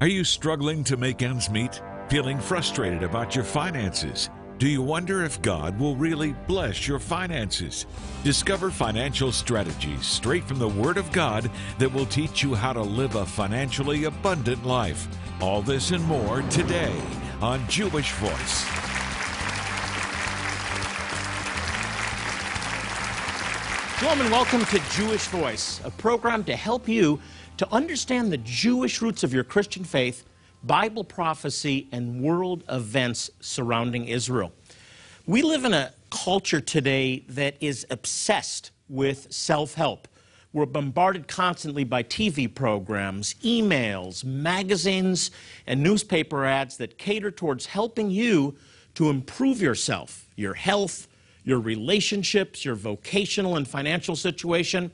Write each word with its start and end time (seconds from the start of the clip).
Are 0.00 0.06
you 0.06 0.22
struggling 0.22 0.84
to 0.84 0.96
make 0.96 1.22
ends 1.22 1.50
meet? 1.50 1.82
Feeling 2.08 2.38
frustrated 2.38 3.02
about 3.02 3.34
your 3.34 3.42
finances? 3.42 4.30
Do 4.58 4.68
you 4.68 4.80
wonder 4.80 5.24
if 5.24 5.42
God 5.42 5.76
will 5.76 5.96
really 5.96 6.34
bless 6.46 6.86
your 6.86 7.00
finances? 7.00 7.84
Discover 8.22 8.70
financial 8.70 9.32
strategies 9.32 10.06
straight 10.06 10.44
from 10.44 10.60
the 10.60 10.68
Word 10.68 10.98
of 10.98 11.10
God 11.10 11.50
that 11.80 11.92
will 11.92 12.06
teach 12.06 12.44
you 12.44 12.54
how 12.54 12.72
to 12.72 12.80
live 12.80 13.16
a 13.16 13.26
financially 13.26 14.04
abundant 14.04 14.64
life. 14.64 15.08
All 15.40 15.62
this 15.62 15.90
and 15.90 16.04
more 16.04 16.42
today 16.42 16.94
on 17.42 17.68
Jewish 17.68 18.12
Voice. 18.12 18.88
And 24.00 24.30
welcome 24.30 24.64
to 24.66 24.80
Jewish 24.90 25.26
Voice, 25.28 25.80
a 25.84 25.90
program 25.90 26.44
to 26.44 26.54
help 26.56 26.88
you 26.88 27.20
to 27.58 27.72
understand 27.72 28.32
the 28.32 28.38
Jewish 28.38 29.02
roots 29.02 29.24
of 29.24 29.34
your 29.34 29.44
Christian 29.44 29.84
faith, 29.84 30.24
Bible 30.62 31.04
prophecy, 31.04 31.88
and 31.92 32.22
world 32.22 32.64
events 32.68 33.30
surrounding 33.40 34.06
Israel. 34.06 34.52
We 35.26 35.42
live 35.42 35.64
in 35.64 35.74
a 35.74 35.92
culture 36.10 36.60
today 36.60 37.24
that 37.28 37.56
is 37.60 37.84
obsessed 37.90 38.70
with 38.88 39.32
self 39.32 39.74
help. 39.74 40.08
We're 40.52 40.66
bombarded 40.66 41.28
constantly 41.28 41.84
by 41.84 42.04
TV 42.04 42.52
programs, 42.52 43.34
emails, 43.42 44.24
magazines, 44.24 45.30
and 45.66 45.82
newspaper 45.82 46.44
ads 46.46 46.78
that 46.78 46.96
cater 46.96 47.30
towards 47.30 47.66
helping 47.66 48.10
you 48.10 48.56
to 48.94 49.10
improve 49.10 49.60
yourself, 49.60 50.28
your 50.36 50.54
health, 50.54 51.08
your 51.44 51.60
relationships, 51.60 52.64
your 52.64 52.76
vocational 52.76 53.56
and 53.56 53.68
financial 53.68 54.16
situation. 54.16 54.90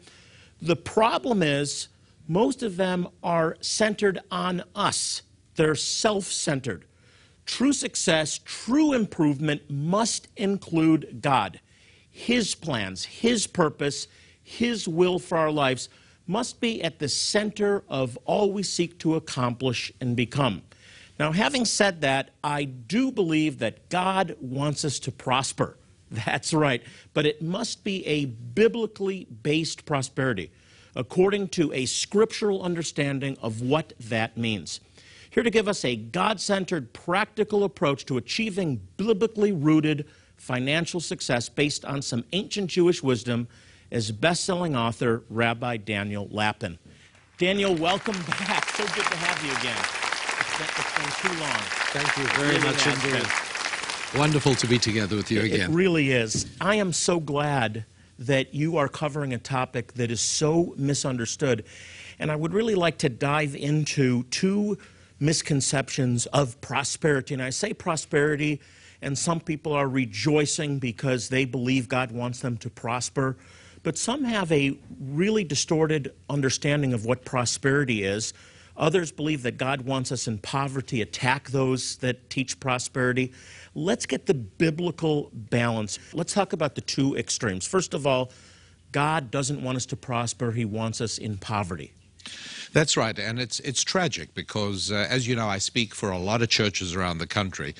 The 0.61 0.77
problem 0.77 1.43
is, 1.43 1.89
most 2.27 2.63
of 2.63 2.77
them 2.77 3.09
are 3.23 3.57
centered 3.61 4.21
on 4.31 4.63
us. 4.75 5.23
They're 5.57 5.75
self 5.75 6.25
centered. 6.25 6.87
True 7.47 7.73
success, 7.73 8.41
true 8.45 8.93
improvement 8.93 9.71
must 9.71 10.29
include 10.37 11.19
God. 11.21 11.61
His 12.11 12.55
plans, 12.55 13.05
His 13.05 13.47
purpose, 13.47 14.09
His 14.43 14.89
will 14.89 15.19
for 15.19 15.37
our 15.37 15.51
lives 15.51 15.89
must 16.27 16.61
be 16.61 16.83
at 16.83 16.99
the 16.99 17.09
center 17.09 17.85
of 17.89 18.19
all 18.25 18.53
we 18.53 18.63
seek 18.63 18.99
to 19.01 19.15
accomplish 19.15 19.93
and 20.01 20.17
become. 20.17 20.63
Now, 21.19 21.33
having 21.33 21.65
said 21.65 22.01
that, 22.01 22.31
I 22.43 22.65
do 22.65 23.13
believe 23.13 23.59
that 23.59 23.89
God 23.89 24.37
wants 24.41 24.85
us 24.85 24.99
to 25.01 25.13
prosper. 25.13 25.77
That's 26.11 26.53
right. 26.53 26.83
But 27.13 27.27
it 27.27 27.43
must 27.43 27.85
be 27.85 28.07
a 28.07 28.25
biblically 28.25 29.27
based 29.43 29.85
prosperity, 29.85 30.51
according 30.97 31.49
to 31.49 31.73
a 31.73 31.87
scriptural 31.87 32.63
understanding 32.63 33.37
of 33.43 33.61
what 33.61 33.93
that 33.99 34.37
means. 34.37 34.81
Here 35.31 35.43
to 35.43 35.51
give 35.51 35.67
us 35.67 35.85
a 35.85 35.97
God 35.97 36.41
centered, 36.41 36.93
practical 36.93 37.65
approach 37.65 38.07
to 38.07 38.17
achieving 38.17 38.81
biblically 38.97 39.51
rooted 39.51 40.07
financial 40.37 41.01
success 41.01 41.49
based 41.49 41.85
on 41.85 42.03
some 42.03 42.25
ancient 42.33 42.71
Jewish 42.71 43.03
wisdom 43.03 43.49
is 43.91 44.13
best 44.13 44.45
selling 44.45 44.77
author 44.77 45.25
Rabbi 45.29 45.79
Daniel 45.79 46.29
Lapin. 46.31 46.79
Daniel, 47.39 47.75
welcome 47.75 48.17
back. 48.29 48.69
So 48.71 48.85
good 48.95 49.05
to 49.07 49.17
have 49.17 49.45
you 49.45 49.51
again. 49.59 49.77
It's 50.41 50.59
been, 50.59 50.69
it's 50.79 50.95
been 50.99 51.31
too 51.31 51.41
long. 51.41 51.63
Thank 51.91 52.17
you 52.17 52.25
very 52.37 52.55
Really 52.55 52.65
much 52.65 52.87
indeed. 52.87 54.19
Wonderful 54.19 54.55
to 54.55 54.67
be 54.69 54.79
together 54.79 55.17
with 55.17 55.33
you 55.33 55.41
again. 55.41 55.73
It 55.73 55.75
really 55.75 56.13
is. 56.13 56.47
I 56.61 56.77
am 56.77 56.93
so 56.93 57.19
glad 57.19 57.85
that 58.19 58.55
you 58.55 58.77
are 58.77 58.89
covering 58.89 59.33
a 59.33 59.39
topic 59.39 59.95
that 59.95 60.11
is 60.11 60.21
so 60.21 60.75
misunderstood. 60.77 61.65
And 62.19 62.31
I 62.31 62.37
would 62.37 62.53
really 62.53 62.75
like 62.75 62.99
to 62.99 63.09
dive 63.09 63.57
into 63.57 64.23
two 64.25 64.79
misconceptions 65.21 66.27
of 66.27 66.61
prosperity. 66.61 67.35
And 67.35 67.43
I 67.43 67.51
say 67.51 67.73
prosperity, 67.73 68.61
and 69.03 69.19
some 69.19 69.41
people 69.41 69.73
are 69.73 69.89
rejoicing 69.89 70.79
because 70.79 71.29
they 71.29 71.45
believe 71.45 71.89
God 71.89 72.13
wants 72.13 72.41
them 72.41 72.57
to 72.59 72.71
prosper. 72.71 73.37
But 73.83 73.99
some 73.99 74.25
have 74.25 74.51
a 74.51 74.79
really 74.99 75.45
distorted 75.45 76.15
understanding 76.31 76.93
of 76.93 77.05
what 77.05 77.25
prosperity 77.25 78.03
is. 78.03 78.33
Others 78.77 79.13
believe 79.13 79.43
that 79.45 79.57
God 79.57 79.83
wants 79.83 80.11
us 80.11 80.27
in 80.27 80.39
poverty, 80.39 81.01
attack 81.01 81.51
those 81.51 81.97
that 81.99 82.29
teach 82.29 82.59
prosperity. 82.59 83.33
Let's 83.75 84.07
get 84.07 84.27
the 84.27 84.35
biblical 84.35 85.31
balance. 85.33 85.99
Let's 86.13 86.35
talk 86.35 86.53
about 86.53 86.75
the 86.75 86.81
two 86.81 87.17
extremes. 87.17 87.67
First 87.67 87.95
of 87.95 88.07
all, 88.07 88.33
God 88.93 89.31
doesn't 89.31 89.63
want 89.63 89.77
us 89.77 89.87
to 89.87 89.97
prosper, 89.97 90.53
He 90.53 90.65
wants 90.65 91.01
us 91.01 91.19
in 91.19 91.37
poverty. 91.39 91.93
That's 92.73 92.97
right, 92.97 93.17
and 93.19 93.39
it's 93.39 93.61
it's 93.61 93.83
tragic 93.83 94.35
because, 94.35 94.91
uh, 94.91 95.07
as 95.09 95.29
you 95.29 95.37
know, 95.37 95.47
I 95.47 95.59
speak 95.59 95.95
for 95.95 96.11
a 96.11 96.19
lot 96.19 96.43
of 96.43 96.49
churches 96.49 96.95
around 96.95 97.19
the 97.19 97.27
country, 97.27 97.75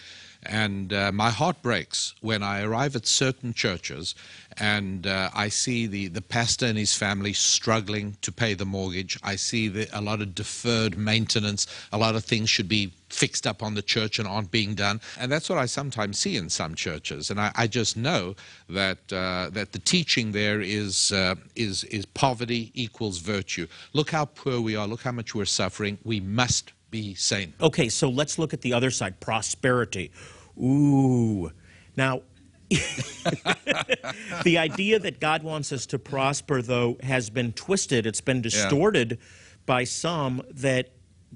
and 0.47 0.93
uh, 0.93 1.13
my 1.13 1.31
heart 1.31 1.63
breaks 1.63 2.15
when 2.21 2.43
I 2.43 2.63
arrive 2.63 2.97
at 2.97 3.07
certain 3.07 3.55
churches 3.55 4.15
and 4.59 5.07
uh, 5.07 5.31
I 5.35 5.49
see 5.49 5.87
the, 5.87 6.09
the 6.09 6.23
pastor 6.23 6.67
and 6.67 6.79
his 6.79 6.95
family 6.95 7.33
struggling 7.33 8.17
to 8.23 8.31
pay 8.31 8.55
the 8.55 8.65
mortgage. 8.65 9.19
I 9.23 9.37
see 9.37 9.69
the, 9.69 9.89
a 9.93 10.01
lot 10.01 10.21
of 10.21 10.35
deferred 10.35 10.97
maintenance. 10.97 11.67
A 11.93 11.99
lot 11.99 12.15
of 12.15 12.25
things 12.25 12.51
should 12.51 12.69
be 12.69 12.93
fixed 13.09 13.47
up 13.47 13.63
on 13.63 13.75
the 13.75 13.83
church 13.83 14.19
and 14.19 14.29
aren't 14.29 14.51
being 14.51 14.75
done. 14.75 15.01
And 15.19 15.31
that's 15.31 15.49
what 15.49 15.59
I 15.59 15.67
sometimes 15.67 16.19
see 16.19 16.37
in 16.37 16.49
some 16.49 16.75
churches. 16.75 17.31
And 17.31 17.41
I, 17.41 17.53
I 17.55 17.67
just 17.67 17.97
know 17.97 18.35
that 18.69 19.13
uh, 19.13 19.51
that 19.53 19.73
the 19.73 19.79
teaching 19.79 20.33
there 20.33 20.61
is 20.61 21.13
uh, 21.13 21.35
is 21.57 21.85
is 21.85 22.07
poverty 22.07 22.71
equals 22.75 23.19
virtue. 23.19 23.67
Look 23.93 24.11
how 24.11 24.27
poor 24.27 24.61
we 24.61 24.77
are. 24.77 24.87
Look 24.87 25.03
how 25.03 25.13
much 25.13 25.35
we're 25.35 25.45
suffering. 25.47 25.99
We 26.05 26.21
must 26.21 26.73
be 26.91 27.15
sane. 27.15 27.55
Okay, 27.61 27.89
so 27.89 28.09
let's 28.09 28.39
look 28.39 28.55
at 28.55 28.61
the 28.61 28.73
other 28.73 28.91
side 28.91 29.19
prosperity. 29.19 30.13
Ooh. 30.59 31.51
Now, 31.97 32.23
the 34.45 34.59
idea 34.59 34.99
that 34.99 35.21
God 35.21 35.43
wants 35.43 35.73
us 35.73 35.87
to 35.87 35.99
prosper, 35.99 36.63
though, 36.63 36.97
has 37.03 37.31
been 37.31 37.53
twisted. 37.53 38.07
It's 38.07 38.21
been 38.21 38.41
distorted 38.41 39.19
by 39.67 39.85
some 39.85 40.43
that 40.51 40.91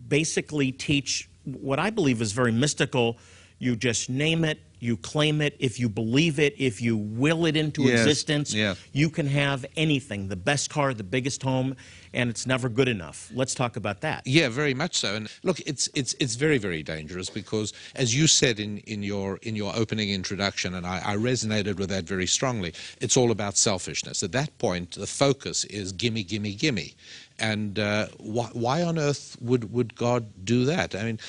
basically 0.09 0.73
teach 0.73 1.29
what 1.45 1.79
I 1.79 1.91
believe 1.91 2.21
is 2.21 2.33
very 2.33 2.53
mystical. 2.53 3.19
You 3.59 3.77
just 3.77 4.09
name 4.11 4.45
it, 4.45 4.61
you 4.79 4.97
claim 4.97 5.41
it. 5.41 5.57
If 5.59 5.81
you 5.81 5.89
believe 5.89 6.39
it, 6.39 6.55
if 6.59 6.81
you 6.81 6.97
will 6.97 7.47
it 7.47 7.57
into 7.57 7.83
Yes, 7.83 8.01
existence, 8.01 8.55
yeah. 8.55 8.75
you 8.93 9.11
can 9.11 9.27
have 9.27 9.67
anything 9.77 10.29
the 10.29 10.37
best 10.37 10.71
car, 10.71 10.95
the 10.95 11.05
biggest 11.05 11.43
home, 11.43 11.75
and 12.19 12.29
it's 12.29 12.47
never 12.47 12.69
good 12.69 12.89
enough. 12.89 13.31
Let's 13.33 13.55
talk 13.55 13.77
about 13.77 14.01
that. 14.01 14.27
Yeah, 14.27 14.49
very 14.49 14.75
much 14.75 14.97
so. 14.97 15.15
And 15.15 15.31
look, 15.45 15.61
it's 15.61 15.89
it's 15.95 16.15
it's 16.19 16.35
very 16.35 16.59
very 16.59 16.83
dangerous 16.83 17.31
because, 17.31 17.73
as 17.95 18.15
you 18.15 18.27
said 18.27 18.59
in, 18.59 18.79
in 18.79 19.05
your 19.05 19.39
in 19.43 19.55
your 19.55 19.73
opening 19.77 20.11
introduction, 20.11 20.75
and 20.75 20.85
I, 20.85 21.01
I 21.05 21.17
resonated 21.17 21.77
with 21.77 21.89
that 21.91 22.05
very 22.05 22.27
strongly. 22.27 22.75
It's 23.01 23.17
all 23.17 23.31
about 23.31 23.57
selfishness. 23.57 24.25
At 24.25 24.33
that 24.33 24.59
point, 24.59 24.91
the 24.93 25.07
focus 25.07 25.65
is 25.67 25.93
gimme, 25.93 26.25
gimme, 26.25 26.55
gimme. 26.55 26.95
And 27.39 27.79
uh, 27.79 28.09
why, 28.19 28.49
why 28.53 28.83
on 28.83 28.99
earth 28.99 29.37
would, 29.41 29.73
would 29.73 29.95
God 29.95 30.27
do 30.45 30.65
that? 30.65 30.97
I 30.97 31.05
mean, 31.05 31.21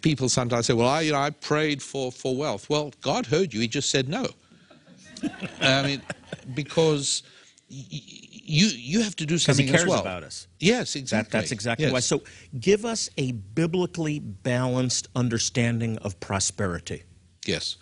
people 0.00 0.30
sometimes 0.30 0.64
say, 0.64 0.72
"Well, 0.72 0.88
I 0.88 1.02
you 1.02 1.12
know 1.12 1.18
I 1.18 1.28
prayed 1.28 1.82
for 1.82 2.10
for 2.10 2.34
wealth." 2.34 2.70
Well, 2.70 2.94
God 3.02 3.26
heard 3.26 3.52
you. 3.52 3.60
He 3.60 3.68
just 3.68 3.90
said 3.90 4.08
no. 4.08 4.28
I 5.60 5.82
mean, 5.82 6.02
because. 6.54 7.22
You, 8.48 8.66
you 8.68 9.02
have 9.02 9.14
to 9.16 9.26
do 9.26 9.36
something 9.36 9.66
he 9.66 9.70
cares 9.70 9.82
as 9.82 9.88
well. 9.88 10.00
about 10.00 10.22
us. 10.22 10.46
Yes, 10.58 10.94
That, 10.94 11.00
exactly. 11.00 11.38
that's 11.38 11.52
exactly 11.52 11.84
Yes. 11.86 11.92
why. 11.92 12.00
So, 12.00 12.22
give 12.58 12.84
us 12.86 13.10
a 13.18 13.32
biblically 13.32 14.18
balanced 14.20 15.08
understanding 15.14 15.98
of 15.98 16.18
prosperity. 16.20 17.02
Yes. 17.44 17.76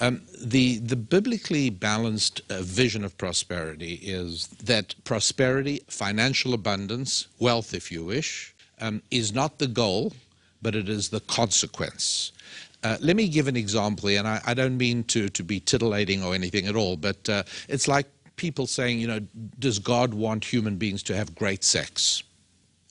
Um, 0.00 0.22
the, 0.42 0.78
the 0.78 0.96
biblically 0.96 1.68
balanced 1.70 2.40
uh, 2.50 2.62
vision 2.62 3.04
of 3.04 3.16
prosperity 3.18 3.94
is 4.02 4.48
that 4.64 4.94
prosperity, 5.04 5.82
financial 5.88 6.54
abundance, 6.54 7.28
wealth, 7.38 7.74
if 7.74 7.92
you 7.92 8.04
wish, 8.04 8.54
um, 8.80 9.02
is 9.10 9.32
not 9.34 9.58
the 9.58 9.66
goal, 9.68 10.12
but 10.62 10.74
it 10.74 10.88
is 10.88 11.08
the 11.10 11.20
consequence. 11.20 12.32
Uh, 12.82 12.96
let 13.00 13.16
me 13.16 13.28
give 13.28 13.48
an 13.48 13.56
example, 13.56 14.08
here, 14.08 14.18
and 14.18 14.28
I, 14.28 14.40
I 14.46 14.54
don't 14.54 14.76
mean 14.76 15.04
to, 15.04 15.28
to 15.30 15.42
be 15.42 15.60
titillating 15.60 16.22
or 16.22 16.34
anything 16.34 16.66
at 16.66 16.76
all, 16.76 16.96
but 16.96 17.28
uh, 17.28 17.42
it's 17.68 17.88
like 17.88 18.06
people 18.36 18.66
saying, 18.66 18.98
you 18.98 19.06
know, 19.06 19.20
does 19.58 19.78
God 19.78 20.14
want 20.14 20.44
human 20.44 20.76
beings 20.76 21.02
to 21.04 21.16
have 21.16 21.34
great 21.34 21.64
sex? 21.64 22.22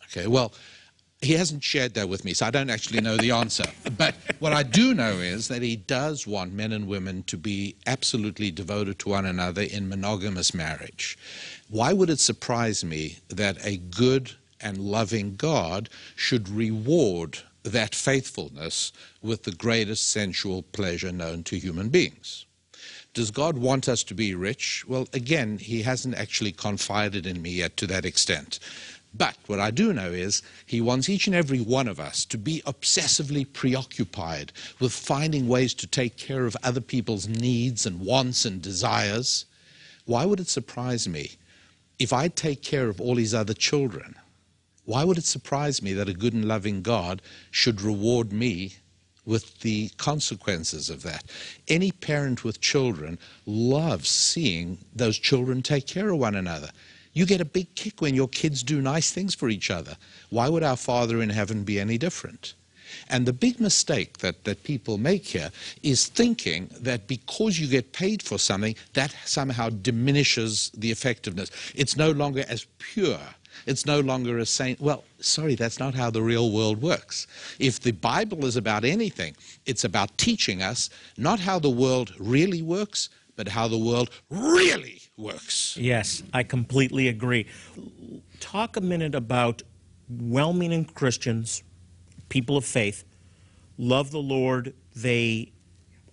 Okay, 0.05 0.27
well, 0.27 0.53
he 1.21 1.33
hasn't 1.33 1.63
shared 1.63 1.93
that 1.95 2.07
with 2.07 2.23
me, 2.25 2.33
so 2.33 2.45
I 2.45 2.51
don't 2.51 2.69
actually 2.69 3.01
know 3.01 3.17
the 3.17 3.31
answer. 3.31 3.65
But 3.97 4.15
what 4.39 4.53
I 4.53 4.63
do 4.63 4.93
know 4.93 5.11
is 5.11 5.47
that 5.47 5.61
he 5.61 5.75
does 5.75 6.27
want 6.27 6.53
men 6.53 6.71
and 6.71 6.87
women 6.87 7.23
to 7.23 7.37
be 7.37 7.75
absolutely 7.87 8.51
devoted 8.51 8.99
to 8.99 9.09
one 9.09 9.25
another 9.25 9.63
in 9.63 9.89
monogamous 9.89 10.53
marriage. 10.53 11.17
Why 11.69 11.93
would 11.93 12.09
it 12.09 12.19
surprise 12.19 12.83
me 12.83 13.17
that 13.29 13.57
a 13.65 13.77
good 13.77 14.31
and 14.61 14.77
loving 14.77 15.35
God 15.35 15.89
should 16.15 16.49
reward 16.49 17.39
that 17.63 17.95
faithfulness 17.95 18.91
with 19.21 19.43
the 19.43 19.51
greatest 19.51 20.11
sensual 20.11 20.63
pleasure 20.63 21.11
known 21.11 21.43
to 21.45 21.57
human 21.57 21.89
beings? 21.89 22.44
Does 23.15 23.31
God 23.31 23.57
want 23.57 23.89
us 23.89 24.03
to 24.03 24.13
be 24.13 24.35
rich? 24.35 24.83
Well, 24.87 25.07
again, 25.13 25.57
He 25.57 25.81
hasn't 25.81 26.15
actually 26.15 26.51
confided 26.51 27.25
in 27.25 27.41
me 27.41 27.49
yet 27.49 27.77
to 27.77 27.87
that 27.87 28.05
extent. 28.05 28.59
But 29.17 29.37
what 29.47 29.61
I 29.61 29.71
do 29.71 29.93
know 29.93 30.11
is 30.11 30.41
he 30.65 30.81
wants 30.81 31.07
each 31.07 31.25
and 31.25 31.35
every 31.35 31.61
one 31.61 31.87
of 31.87 32.01
us 32.01 32.25
to 32.25 32.37
be 32.37 32.61
obsessively 32.65 33.45
preoccupied 33.45 34.51
with 34.79 34.91
finding 34.91 35.47
ways 35.47 35.73
to 35.75 35.87
take 35.87 36.17
care 36.17 36.45
of 36.45 36.57
other 36.61 36.81
people's 36.81 37.25
needs 37.25 37.85
and 37.85 38.01
wants 38.01 38.43
and 38.43 38.61
desires. 38.61 39.45
Why 40.03 40.25
would 40.25 40.41
it 40.41 40.49
surprise 40.49 41.07
me 41.07 41.31
if 41.97 42.11
I 42.11 42.27
take 42.27 42.61
care 42.61 42.89
of 42.89 42.99
all 42.99 43.15
his 43.15 43.33
other 43.33 43.53
children? 43.53 44.15
Why 44.83 45.05
would 45.05 45.17
it 45.17 45.25
surprise 45.25 45.81
me 45.81 45.93
that 45.93 46.09
a 46.09 46.13
good 46.13 46.33
and 46.33 46.45
loving 46.45 46.81
God 46.81 47.21
should 47.49 47.81
reward 47.81 48.33
me 48.33 48.75
with 49.25 49.59
the 49.59 49.89
consequences 49.97 50.89
of 50.89 51.03
that. 51.03 51.23
Any 51.67 51.91
parent 51.91 52.43
with 52.43 52.61
children 52.61 53.17
loves 53.45 54.09
seeing 54.09 54.77
those 54.93 55.17
children 55.17 55.61
take 55.61 55.87
care 55.87 56.09
of 56.09 56.19
one 56.19 56.35
another. 56.35 56.69
You 57.13 57.25
get 57.25 57.41
a 57.41 57.45
big 57.45 57.73
kick 57.75 58.01
when 58.01 58.13
your 58.13 58.27
kids 58.27 58.61
do 58.61 58.81
nice 58.81 59.11
things 59.11 59.33
for 59.33 59.49
each 59.49 59.71
other. 59.71 59.95
Why 60.29 60.49
would 60.49 60.63
our 60.63 60.75
Father 60.75 61.21
in 61.21 61.29
heaven 61.29 61.63
be 61.63 61.79
any 61.79 61.97
different? 61.97 62.53
And 63.09 63.25
the 63.25 63.33
big 63.33 63.59
mistake 63.59 64.19
that, 64.19 64.43
that 64.43 64.63
people 64.63 64.97
make 64.97 65.25
here 65.25 65.51
is 65.81 66.07
thinking 66.07 66.69
that 66.79 67.07
because 67.07 67.59
you 67.59 67.67
get 67.67 67.93
paid 67.93 68.21
for 68.21 68.37
something, 68.37 68.75
that 68.93 69.15
somehow 69.25 69.69
diminishes 69.69 70.71
the 70.77 70.91
effectiveness. 70.91 71.51
It's 71.73 71.97
no 71.97 72.11
longer 72.11 72.45
as 72.47 72.67
pure 72.79 73.19
it's 73.65 73.85
no 73.85 73.99
longer 73.99 74.37
a 74.37 74.45
saint. 74.45 74.79
Well, 74.79 75.03
sorry, 75.19 75.55
that's 75.55 75.79
not 75.79 75.93
how 75.93 76.09
the 76.09 76.21
real 76.21 76.51
world 76.51 76.81
works. 76.81 77.27
If 77.59 77.79
the 77.79 77.91
Bible 77.91 78.45
is 78.45 78.55
about 78.55 78.83
anything, 78.83 79.35
it's 79.65 79.83
about 79.83 80.17
teaching 80.17 80.61
us 80.61 80.89
not 81.17 81.39
how 81.39 81.59
the 81.59 81.69
world 81.69 82.13
really 82.19 82.61
works, 82.61 83.09
but 83.35 83.47
how 83.47 83.67
the 83.67 83.77
world 83.77 84.09
really 84.29 85.01
works. 85.17 85.77
Yes, 85.77 86.23
I 86.33 86.43
completely 86.43 87.07
agree. 87.07 87.47
Talk 88.39 88.77
a 88.77 88.81
minute 88.81 89.15
about 89.15 89.61
well 90.09 90.53
meaning 90.53 90.85
Christians, 90.85 91.63
people 92.29 92.57
of 92.57 92.65
faith, 92.65 93.03
love 93.77 94.11
the 94.11 94.21
Lord. 94.21 94.73
They 94.95 95.51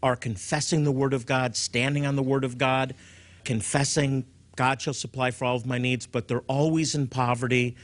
are 0.03 0.17
confessing 0.17 0.85
the 0.85 0.93
Word 0.93 1.15
of 1.15 1.27
God, 1.27 1.57
standing 1.57 2.07
on 2.07 2.17
the 2.17 2.23
Word 2.23 2.45
of 2.45 2.59
God, 2.59 2.95
confessing 3.45 4.27
God 4.57 4.81
shall 4.81 4.95
supply 4.95 5.31
for 5.31 5.45
all 5.45 5.57
of 5.57 5.67
my 5.67 5.79
needs, 5.79 6.07
but 6.07 6.29
they're 6.29 6.41
always 6.41 6.95
in 6.95 7.07
poverty. 7.07 7.77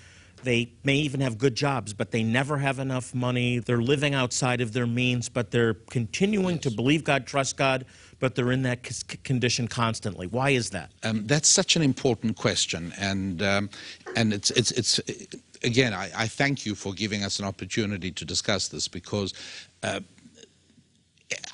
They 0.43 0.73
may 0.85 0.97
even 0.97 1.20
have 1.20 1.38
good 1.38 1.55
jobs, 1.55 1.93
but 1.93 2.11
they 2.11 2.23
never 2.23 2.59
have 2.59 2.79
enough 2.79 3.15
money. 3.15 3.59
They're 3.59 3.82
living 3.82 4.15
outside 4.15 4.61
of 4.61 4.73
their 4.73 4.87
means, 4.87 5.29
but 5.29 5.50
they're 5.50 5.75
continuing 5.75 6.56
yes. 6.56 6.65
to 6.65 6.70
believe 6.70 7.05
God, 7.05 7.26
trust 7.26 7.56
God, 7.56 7.85
but 8.20 8.35
they're 8.35 8.53
in 8.53 8.62
that 8.62 8.88
condition 9.25 9.69
constantly. 9.69 10.26
Why 10.26 10.50
is 10.50 10.70
that? 10.70 10.93
Um, 11.03 11.26
that's 11.26 11.49
such 11.49 11.76
an 11.76 11.82
important 11.82 12.37
question, 12.37 12.93
and 12.99 13.43
um, 13.43 13.70
and 14.17 14.32
it's 14.32 14.50
it's 14.53 14.70
it's 14.73 15.00
again. 15.62 15.93
I, 15.93 16.11
I, 16.17 16.26
thank 16.29 16.65
you 16.65 16.75
for 16.75 16.93
giving 16.93 17.25
us 17.25 17.38
an 17.38 17.44
opportunity 17.44 18.11
to 18.12 18.25
discuss 18.25 18.69
this 18.69 18.88
because. 18.88 19.35
Uh, 19.82 20.00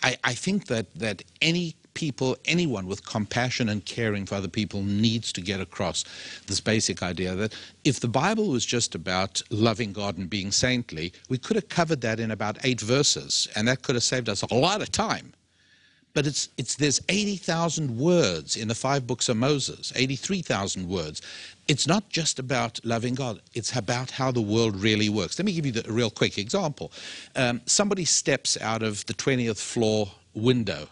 I, 0.05 0.17
I 0.23 0.35
think 0.35 0.67
that, 0.67 0.95
that 0.95 1.23
any 1.43 1.75
people, 1.94 2.37
anyone 2.44 2.87
with 2.87 3.06
compassion 3.06 3.69
and 3.69 3.85
caring 3.85 4.26
for 4.26 4.35
other 4.35 4.49
people 4.49 4.82
needs 4.82 5.32
to 5.32 5.41
get 5.41 5.61
across 5.61 6.05
this 6.46 6.61
basic 6.61 7.02
idea 7.02 7.35
that 7.35 7.55
if 7.85 8.00
the 8.00 8.08
Bible 8.08 8.49
was 8.49 8.67
just 8.67 8.94
about 8.94 9.41
loving 9.50 9.93
God 9.93 10.19
and 10.19 10.29
being 10.29 10.52
saintly, 10.52 11.12
we 11.29 11.38
could 11.38 11.56
have 11.56 11.69
covered 11.69 12.00
that 12.02 12.20
in 12.20 12.31
about 12.31 12.58
eight 12.64 12.81
verses, 12.81 13.49
and 13.56 13.67
that 13.69 13.82
could 13.82 13.94
have 13.94 14.05
saved 14.05 14.29
us 14.29 14.43
a 14.43 14.55
lot 14.55 14.82
of 14.82 14.91
time. 14.91 15.32
But 16.14 16.29
it's, 16.29 16.49
it's, 16.56 16.76
there's 16.76 17.00
80,000 17.08 17.99
words 17.99 18.56
in 18.56 18.69
the 18.69 18.75
five 18.75 19.05
books 19.05 19.29
of 19.29 19.37
Moses, 19.37 19.93
83,000 19.96 20.88
words. 20.88 21.20
It's 21.67 21.88
not 21.88 22.08
just 22.08 22.38
about 22.38 22.79
loving 22.85 23.14
God, 23.14 23.41
it's 23.55 23.76
about 23.76 24.12
how 24.12 24.31
the 24.31 24.41
world 24.41 24.76
really 24.76 25.08
works. 25.08 25.38
Let 25.38 25.46
me 25.46 25.52
give 25.52 25.67
you 25.67 25.73
the, 25.73 25.88
a 25.88 25.93
real 25.93 26.11
quick 26.11 26.38
example. 26.38 26.93
Um, 27.35 27.61
somebody 27.67 28.05
steps 28.05 28.56
out 28.61 28.85
of 28.85 29.05
the 29.06 29.14
20th 29.14 29.58
floor 29.58 30.12
window 30.35 30.88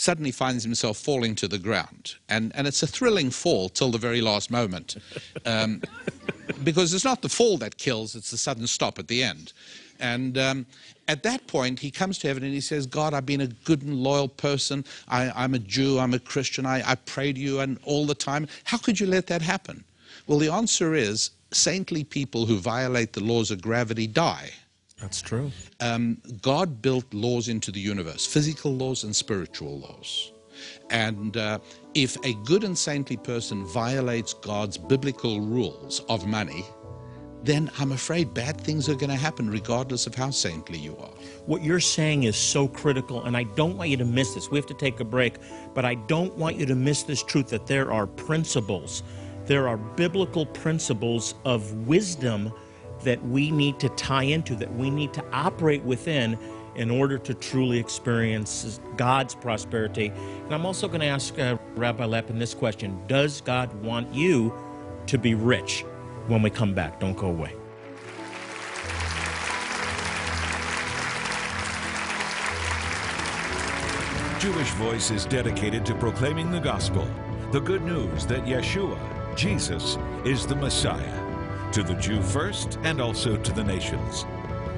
suddenly 0.00 0.30
finds 0.30 0.64
himself 0.64 0.96
falling 0.96 1.34
to 1.34 1.46
the 1.46 1.58
ground. 1.58 2.14
And, 2.30 2.52
and 2.54 2.66
it's 2.66 2.82
a 2.82 2.86
thrilling 2.86 3.28
fall 3.28 3.68
till 3.68 3.90
the 3.90 3.98
very 3.98 4.22
last 4.22 4.50
moment. 4.50 4.96
Um, 5.44 5.82
because 6.64 6.94
it's 6.94 7.04
not 7.04 7.20
the 7.20 7.28
fall 7.28 7.58
that 7.58 7.76
kills, 7.76 8.14
it's 8.14 8.30
the 8.30 8.38
sudden 8.38 8.66
stop 8.66 8.98
at 8.98 9.08
the 9.08 9.22
end. 9.22 9.52
And 9.98 10.38
um, 10.38 10.64
at 11.06 11.22
that 11.24 11.46
point, 11.46 11.78
he 11.78 11.90
comes 11.90 12.16
to 12.20 12.28
heaven 12.28 12.42
and 12.42 12.54
he 12.54 12.62
says, 12.62 12.86
God, 12.86 13.12
I've 13.12 13.26
been 13.26 13.42
a 13.42 13.48
good 13.48 13.82
and 13.82 14.02
loyal 14.02 14.28
person. 14.28 14.86
I, 15.06 15.44
am 15.44 15.52
a 15.52 15.58
Jew, 15.58 15.98
I'm 15.98 16.14
a 16.14 16.18
Christian, 16.18 16.64
I, 16.64 16.82
I 16.92 16.94
pray 16.94 17.34
to 17.34 17.38
you 17.38 17.60
and 17.60 17.78
all 17.84 18.06
the 18.06 18.14
time. 18.14 18.48
How 18.64 18.78
could 18.78 18.98
you 18.98 19.06
let 19.06 19.26
that 19.26 19.42
happen? 19.42 19.84
Well, 20.26 20.38
the 20.38 20.50
answer 20.50 20.94
is 20.94 21.30
saintly 21.50 22.04
people 22.04 22.46
who 22.46 22.56
violate 22.56 23.12
the 23.12 23.22
laws 23.22 23.50
of 23.50 23.60
gravity 23.60 24.06
die. 24.06 24.48
That's 25.00 25.22
true. 25.22 25.50
Um, 25.80 26.18
God 26.42 26.82
built 26.82 27.12
laws 27.14 27.48
into 27.48 27.72
the 27.72 27.80
universe, 27.80 28.26
physical 28.26 28.74
laws 28.74 29.04
and 29.04 29.16
spiritual 29.16 29.78
laws. 29.78 30.32
And 30.90 31.36
uh, 31.36 31.58
if 31.94 32.16
a 32.24 32.34
good 32.44 32.64
and 32.64 32.76
saintly 32.76 33.16
person 33.16 33.64
violates 33.64 34.34
God's 34.34 34.76
biblical 34.76 35.40
rules 35.40 36.00
of 36.08 36.26
money, 36.26 36.64
then 37.42 37.70
I'm 37.78 37.92
afraid 37.92 38.34
bad 38.34 38.60
things 38.60 38.88
are 38.88 38.94
going 38.94 39.10
to 39.10 39.16
happen 39.16 39.48
regardless 39.48 40.06
of 40.06 40.14
how 40.14 40.30
saintly 40.30 40.78
you 40.78 40.96
are. 40.98 41.12
What 41.46 41.62
you're 41.62 41.80
saying 41.80 42.24
is 42.24 42.36
so 42.36 42.68
critical, 42.68 43.24
and 43.24 43.36
I 43.36 43.44
don't 43.44 43.78
want 43.78 43.88
you 43.88 43.96
to 43.96 44.04
miss 44.04 44.34
this. 44.34 44.50
We 44.50 44.58
have 44.58 44.66
to 44.66 44.74
take 44.74 45.00
a 45.00 45.04
break, 45.04 45.36
but 45.74 45.86
I 45.86 45.94
don't 45.94 46.36
want 46.36 46.56
you 46.56 46.66
to 46.66 46.74
miss 46.74 47.02
this 47.04 47.22
truth 47.22 47.48
that 47.48 47.66
there 47.66 47.92
are 47.92 48.06
principles, 48.06 49.02
there 49.46 49.66
are 49.68 49.78
biblical 49.78 50.44
principles 50.44 51.34
of 51.46 51.72
wisdom 51.86 52.52
that 53.02 53.22
we 53.26 53.50
need 53.50 53.78
to 53.80 53.88
tie 53.90 54.24
into, 54.24 54.54
that 54.56 54.72
we 54.74 54.90
need 54.90 55.12
to 55.14 55.24
operate 55.32 55.82
within 55.82 56.38
in 56.76 56.90
order 56.90 57.18
to 57.18 57.34
truly 57.34 57.78
experience 57.78 58.80
God's 58.96 59.34
prosperity. 59.34 60.12
And 60.44 60.54
I'm 60.54 60.64
also 60.64 60.88
going 60.88 61.00
to 61.00 61.06
ask 61.06 61.38
uh, 61.38 61.58
Rabbi 61.74 62.04
Lapin 62.04 62.38
this 62.38 62.54
question 62.54 63.00
Does 63.06 63.40
God 63.40 63.72
want 63.82 64.12
you 64.14 64.54
to 65.06 65.18
be 65.18 65.34
rich 65.34 65.84
when 66.26 66.42
we 66.42 66.50
come 66.50 66.74
back? 66.74 67.00
Don't 67.00 67.16
go 67.16 67.28
away. 67.28 67.54
Jewish 74.38 74.70
Voice 74.70 75.10
is 75.10 75.26
dedicated 75.26 75.84
to 75.84 75.94
proclaiming 75.96 76.50
the 76.50 76.60
gospel, 76.60 77.06
the 77.52 77.60
good 77.60 77.82
news 77.82 78.24
that 78.24 78.46
Yeshua, 78.46 78.98
Jesus, 79.36 79.98
is 80.24 80.46
the 80.46 80.56
Messiah 80.56 81.19
to 81.72 81.82
the 81.82 81.94
Jew 81.94 82.20
first 82.20 82.78
and 82.82 83.00
also 83.00 83.36
to 83.36 83.52
the 83.52 83.62
nations. 83.62 84.22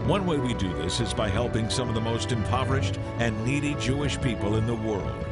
One 0.05 0.27
way 0.27 0.39
we 0.39 0.53
do 0.55 0.73
this 0.75 1.01
is 1.01 1.15
by 1.15 1.29
helping 1.29 1.71
some 1.71 1.89
of 1.89 1.95
the 1.95 2.01
most 2.01 2.33
impoverished 2.33 2.99
and 3.19 3.45
needy 3.45 3.75
Jewish 3.77 4.21
people 4.21 4.57
in 4.57 4.67
the 4.67 4.75
world. 4.75 5.25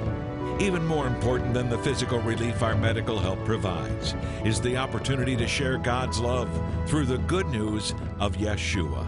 Even 0.61 0.87
more 0.87 1.07
important 1.07 1.53
than 1.53 1.69
the 1.69 1.79
physical 1.79 2.21
relief 2.21 2.63
our 2.63 2.77
medical 2.77 3.19
help 3.19 3.45
provides 3.45 4.15
is 4.45 4.61
the 4.61 4.77
opportunity 4.77 5.37
to 5.37 5.47
share 5.47 5.77
God's 5.77 6.19
love 6.19 6.49
through 6.87 7.07
the 7.07 7.19
good 7.19 7.47
news 7.49 7.95
of 8.21 8.37
Yeshua. 8.37 9.07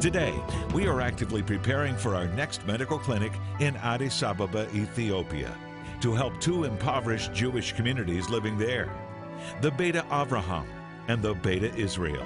Today, 0.00 0.34
we 0.74 0.86
are 0.86 1.00
actively 1.00 1.42
preparing 1.42 1.96
for 1.96 2.14
our 2.14 2.26
next 2.28 2.66
medical 2.66 2.98
clinic 2.98 3.32
in 3.60 3.76
Addis 3.76 4.22
Ababa, 4.22 4.68
Ethiopia, 4.74 5.56
to 6.00 6.12
help 6.12 6.40
two 6.40 6.64
impoverished 6.64 7.32
Jewish 7.32 7.72
communities 7.72 8.28
living 8.28 8.58
there 8.58 8.92
the 9.60 9.70
Beta 9.70 10.04
Avraham 10.10 10.66
and 11.08 11.22
the 11.22 11.34
Beta 11.34 11.74
Israel. 11.74 12.24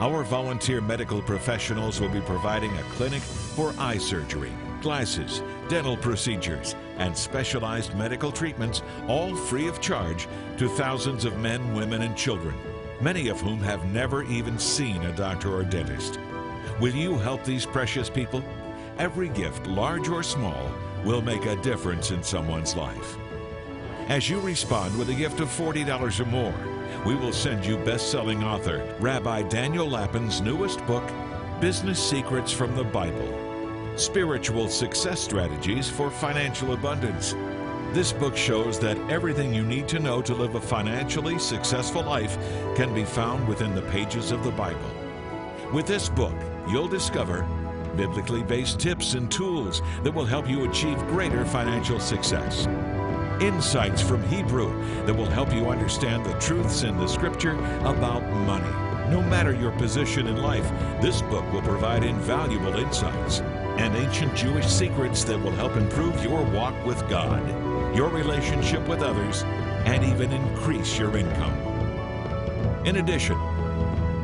Our 0.00 0.24
volunteer 0.24 0.80
medical 0.80 1.22
professionals 1.22 2.00
will 2.00 2.08
be 2.08 2.20
providing 2.22 2.76
a 2.76 2.82
clinic 2.94 3.22
for 3.22 3.74
eye 3.78 3.98
surgery, 3.98 4.52
glasses, 4.80 5.42
dental 5.68 5.96
procedures, 5.96 6.74
and 6.98 7.16
specialized 7.16 7.94
medical 7.94 8.32
treatments, 8.32 8.82
all 9.06 9.36
free 9.36 9.68
of 9.68 9.80
charge 9.80 10.26
to 10.58 10.68
thousands 10.68 11.24
of 11.24 11.38
men, 11.38 11.74
women, 11.74 12.02
and 12.02 12.16
children, 12.16 12.54
many 13.00 13.28
of 13.28 13.40
whom 13.40 13.60
have 13.60 13.84
never 13.92 14.24
even 14.24 14.58
seen 14.58 15.02
a 15.02 15.16
doctor 15.16 15.54
or 15.54 15.62
dentist. 15.62 16.18
Will 16.80 16.94
you 16.94 17.18
help 17.18 17.44
these 17.44 17.66
precious 17.66 18.10
people? 18.10 18.42
Every 18.98 19.28
gift, 19.28 19.66
large 19.66 20.08
or 20.08 20.22
small, 20.22 20.70
will 21.04 21.22
make 21.22 21.46
a 21.46 21.60
difference 21.62 22.10
in 22.10 22.22
someone's 22.22 22.76
life. 22.76 23.16
As 24.08 24.28
you 24.28 24.40
respond 24.40 24.98
with 24.98 25.10
a 25.10 25.14
gift 25.14 25.40
of 25.40 25.48
$40 25.48 26.20
or 26.20 26.24
more, 26.26 26.54
we 27.04 27.16
will 27.16 27.32
send 27.32 27.66
you 27.66 27.76
best-selling 27.78 28.44
author 28.44 28.96
Rabbi 29.00 29.42
Daniel 29.42 29.88
Lapin's 29.88 30.40
newest 30.40 30.84
book, 30.86 31.02
Business 31.60 32.02
Secrets 32.02 32.52
from 32.52 32.76
the 32.76 32.84
Bible. 32.84 33.38
Spiritual 33.96 34.68
Success 34.68 35.20
Strategies 35.20 35.90
for 35.90 36.10
Financial 36.10 36.72
Abundance. 36.72 37.34
This 37.92 38.12
book 38.12 38.36
shows 38.36 38.78
that 38.78 38.96
everything 39.10 39.52
you 39.52 39.64
need 39.64 39.88
to 39.88 39.98
know 39.98 40.22
to 40.22 40.34
live 40.34 40.54
a 40.54 40.60
financially 40.60 41.38
successful 41.38 42.02
life 42.02 42.38
can 42.76 42.94
be 42.94 43.04
found 43.04 43.46
within 43.48 43.74
the 43.74 43.82
pages 43.82 44.30
of 44.30 44.44
the 44.44 44.52
Bible. 44.52 44.90
With 45.72 45.86
this 45.86 46.08
book, 46.08 46.36
you'll 46.68 46.88
discover 46.88 47.46
biblically 47.96 48.42
based 48.42 48.78
tips 48.78 49.14
and 49.14 49.30
tools 49.30 49.82
that 50.04 50.14
will 50.14 50.24
help 50.24 50.48
you 50.48 50.70
achieve 50.70 50.98
greater 51.08 51.44
financial 51.44 52.00
success 52.00 52.66
insights 53.42 54.00
from 54.00 54.22
Hebrew 54.28 54.72
that 55.04 55.14
will 55.14 55.26
help 55.26 55.52
you 55.52 55.68
understand 55.68 56.24
the 56.24 56.38
truths 56.38 56.84
in 56.84 56.96
the 56.96 57.08
scripture 57.08 57.56
about 57.84 58.22
money. 58.46 58.70
No 59.10 59.20
matter 59.20 59.52
your 59.52 59.72
position 59.72 60.28
in 60.28 60.36
life, 60.36 60.70
this 61.02 61.22
book 61.22 61.50
will 61.52 61.62
provide 61.62 62.04
invaluable 62.04 62.76
insights 62.76 63.40
and 63.78 63.96
ancient 63.96 64.34
Jewish 64.36 64.66
secrets 64.66 65.24
that 65.24 65.38
will 65.38 65.50
help 65.52 65.76
improve 65.76 66.22
your 66.22 66.42
walk 66.44 66.74
with 66.86 67.00
God, 67.08 67.46
your 67.96 68.08
relationship 68.08 68.86
with 68.86 69.02
others, 69.02 69.42
and 69.86 70.04
even 70.04 70.32
increase 70.32 70.96
your 70.96 71.16
income. 71.16 71.52
In 72.86 72.96
addition, 72.96 73.36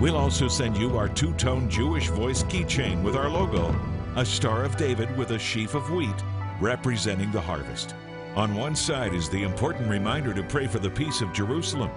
we'll 0.01 0.17
also 0.17 0.47
send 0.47 0.77
you 0.77 0.97
our 0.97 1.09
two 1.09 1.33
tone 1.35 1.69
Jewish 1.69 2.09
voice 2.09 2.45
keychain 2.45 3.03
with 3.03 3.17
our 3.17 3.29
logo, 3.29 3.75
a 4.17 4.25
Star 4.25 4.65
of 4.65 4.77
David 4.77 5.15
with 5.17 5.33
a 5.33 5.39
sheaf 5.39 5.75
of 5.75 5.91
wheat 5.91 6.23
representing 6.61 7.33
the 7.33 7.41
harvest. 7.41 7.95
On 8.39 8.55
one 8.55 8.77
side 8.77 9.15
is 9.15 9.29
the 9.29 9.43
important 9.43 9.91
reminder 9.91 10.33
to 10.33 10.45
pray 10.45 10.69
for 10.69 10.79
the 10.79 10.89
peace 10.89 11.23
of 11.23 11.33
Jerusalem, 11.33 11.91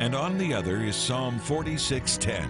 and 0.00 0.14
on 0.14 0.38
the 0.38 0.54
other 0.54 0.78
is 0.78 0.96
Psalm 0.96 1.38
46:10. 1.38 2.48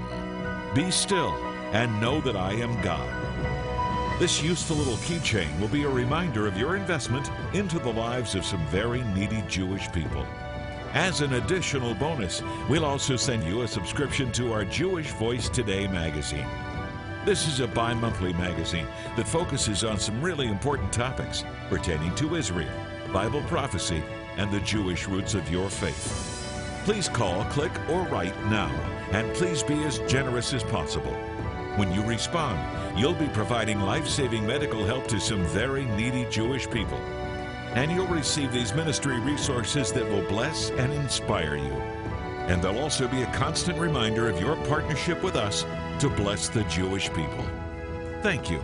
Be 0.77 0.93
still 0.93 1.33
and 1.73 2.01
know 2.01 2.21
that 2.21 2.37
I 2.37 2.53
am 2.53 2.81
God. 2.83 4.21
This 4.21 4.45
useful 4.45 4.77
little 4.77 4.99
keychain 4.99 5.59
will 5.59 5.67
be 5.67 5.83
a 5.83 5.89
reminder 5.89 6.47
of 6.47 6.57
your 6.57 6.77
investment 6.77 7.33
into 7.53 7.81
the 7.81 7.93
lives 7.93 8.37
of 8.37 8.45
some 8.45 8.65
very 8.67 9.03
needy 9.13 9.43
Jewish 9.49 9.91
people. 9.91 10.25
As 10.95 11.21
an 11.21 11.33
additional 11.33 11.95
bonus, 11.95 12.45
we'll 12.69 12.85
also 12.85 13.17
send 13.17 13.43
you 13.43 13.63
a 13.63 13.67
subscription 13.69 14.31
to 14.35 14.53
our 14.53 14.65
Jewish 14.65 15.11
Voice 15.15 15.49
Today 15.49 15.89
magazine. 15.89 16.47
This 17.25 17.49
is 17.49 17.59
a 17.59 17.67
bi 17.67 17.93
monthly 17.93 18.35
magazine 18.35 18.87
that 19.17 19.27
focuses 19.27 19.83
on 19.83 19.99
some 19.99 20.23
really 20.23 20.47
important 20.47 20.93
topics 20.93 21.45
pertaining 21.69 22.15
to 22.15 22.37
Israel, 22.37 22.71
Bible 23.13 23.43
prophecy, 23.43 24.03
and 24.37 24.51
the 24.51 24.61
Jewish 24.61 25.07
roots 25.07 25.35
of 25.35 25.51
your 25.51 25.69
faith. 25.69 26.83
Please 26.85 27.09
call, 27.09 27.45
click, 27.47 27.73
or 27.89 28.03
write 28.05 28.37
now, 28.47 28.71
and 29.13 29.33
please 29.35 29.63
be 29.63 29.83
as 29.85 29.99
generous 30.01 30.53
as 30.53 30.65
possible. 30.65 31.15
When 31.77 31.93
you 31.93 32.03
respond, 32.03 32.59
you'll 32.99 33.15
be 33.15 33.29
providing 33.29 33.81
life 33.81 34.07
saving 34.07 34.47
medical 34.47 34.85
help 34.85 35.07
to 35.09 35.21
some 35.21 35.45
very 35.47 35.85
needy 35.85 36.27
Jewish 36.31 36.69
people 36.69 37.01
and 37.75 37.91
you'll 37.91 38.07
receive 38.09 38.53
these 38.53 38.75
ministry 38.75 39.19
resources 39.21 39.93
that 39.93 40.09
will 40.09 40.27
bless 40.29 40.71
and 40.71 40.93
inspire 40.93 41.57
you. 41.57 41.73
And 42.49 42.63
they'll 42.63 42.79
also 42.79 43.09
be 43.09 43.23
a 43.23 43.33
constant 43.33 43.79
reminder 43.79 44.29
of 44.29 44.41
your 44.41 44.57
partnership 44.67 45.23
with 45.23 45.37
us 45.37 45.65
to 46.01 46.11
bless 46.11 46.49
the 46.49 46.65
Jewish 46.65 47.09
people. 47.09 47.45
Thank 48.21 48.51
you. 48.51 48.63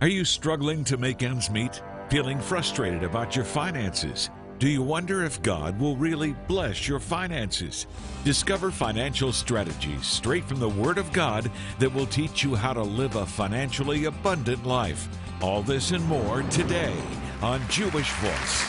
Are 0.00 0.08
you 0.08 0.24
struggling 0.24 0.82
to 0.84 0.96
make 0.96 1.22
ends 1.22 1.48
meet? 1.48 1.80
Feeling 2.10 2.40
frustrated 2.40 3.04
about 3.04 3.36
your 3.36 3.44
finances? 3.44 4.28
Do 4.58 4.68
you 4.68 4.82
wonder 4.82 5.22
if 5.22 5.40
God 5.40 5.78
will 5.78 5.96
really 5.96 6.34
bless 6.48 6.88
your 6.88 6.98
finances? 6.98 7.86
Discover 8.24 8.72
financial 8.72 9.32
strategies 9.32 10.04
straight 10.04 10.44
from 10.44 10.58
the 10.58 10.68
Word 10.68 10.98
of 10.98 11.12
God 11.12 11.50
that 11.78 11.94
will 11.94 12.06
teach 12.06 12.42
you 12.42 12.56
how 12.56 12.72
to 12.72 12.82
live 12.82 13.14
a 13.14 13.24
financially 13.24 14.06
abundant 14.06 14.66
life. 14.66 15.08
All 15.40 15.62
this 15.62 15.92
and 15.92 16.04
more 16.06 16.42
today 16.50 16.94
on 17.40 17.60
Jewish 17.68 18.10
Voice. 18.14 18.64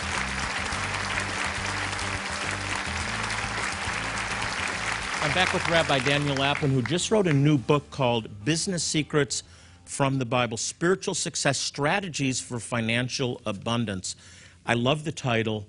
I'm 5.23 5.33
back 5.33 5.51
with 5.53 5.67
Rabbi 5.69 5.99
Daniel 5.99 6.35
Lapin, 6.35 6.69
who 6.69 6.83
just 6.83 7.09
wrote 7.09 7.25
a 7.25 7.33
new 7.33 7.57
book 7.57 7.89
called 7.89 8.29
Business 8.45 8.83
Secrets 8.83 9.41
from 9.85 10.19
the 10.19 10.25
Bible 10.25 10.57
Spiritual 10.57 11.13
Success 11.13 11.57
Strategies 11.57 12.39
for 12.39 12.59
Financial 12.59 13.41
Abundance. 13.45 14.15
I 14.65 14.73
love 14.73 15.03
the 15.03 15.11
title. 15.11 15.67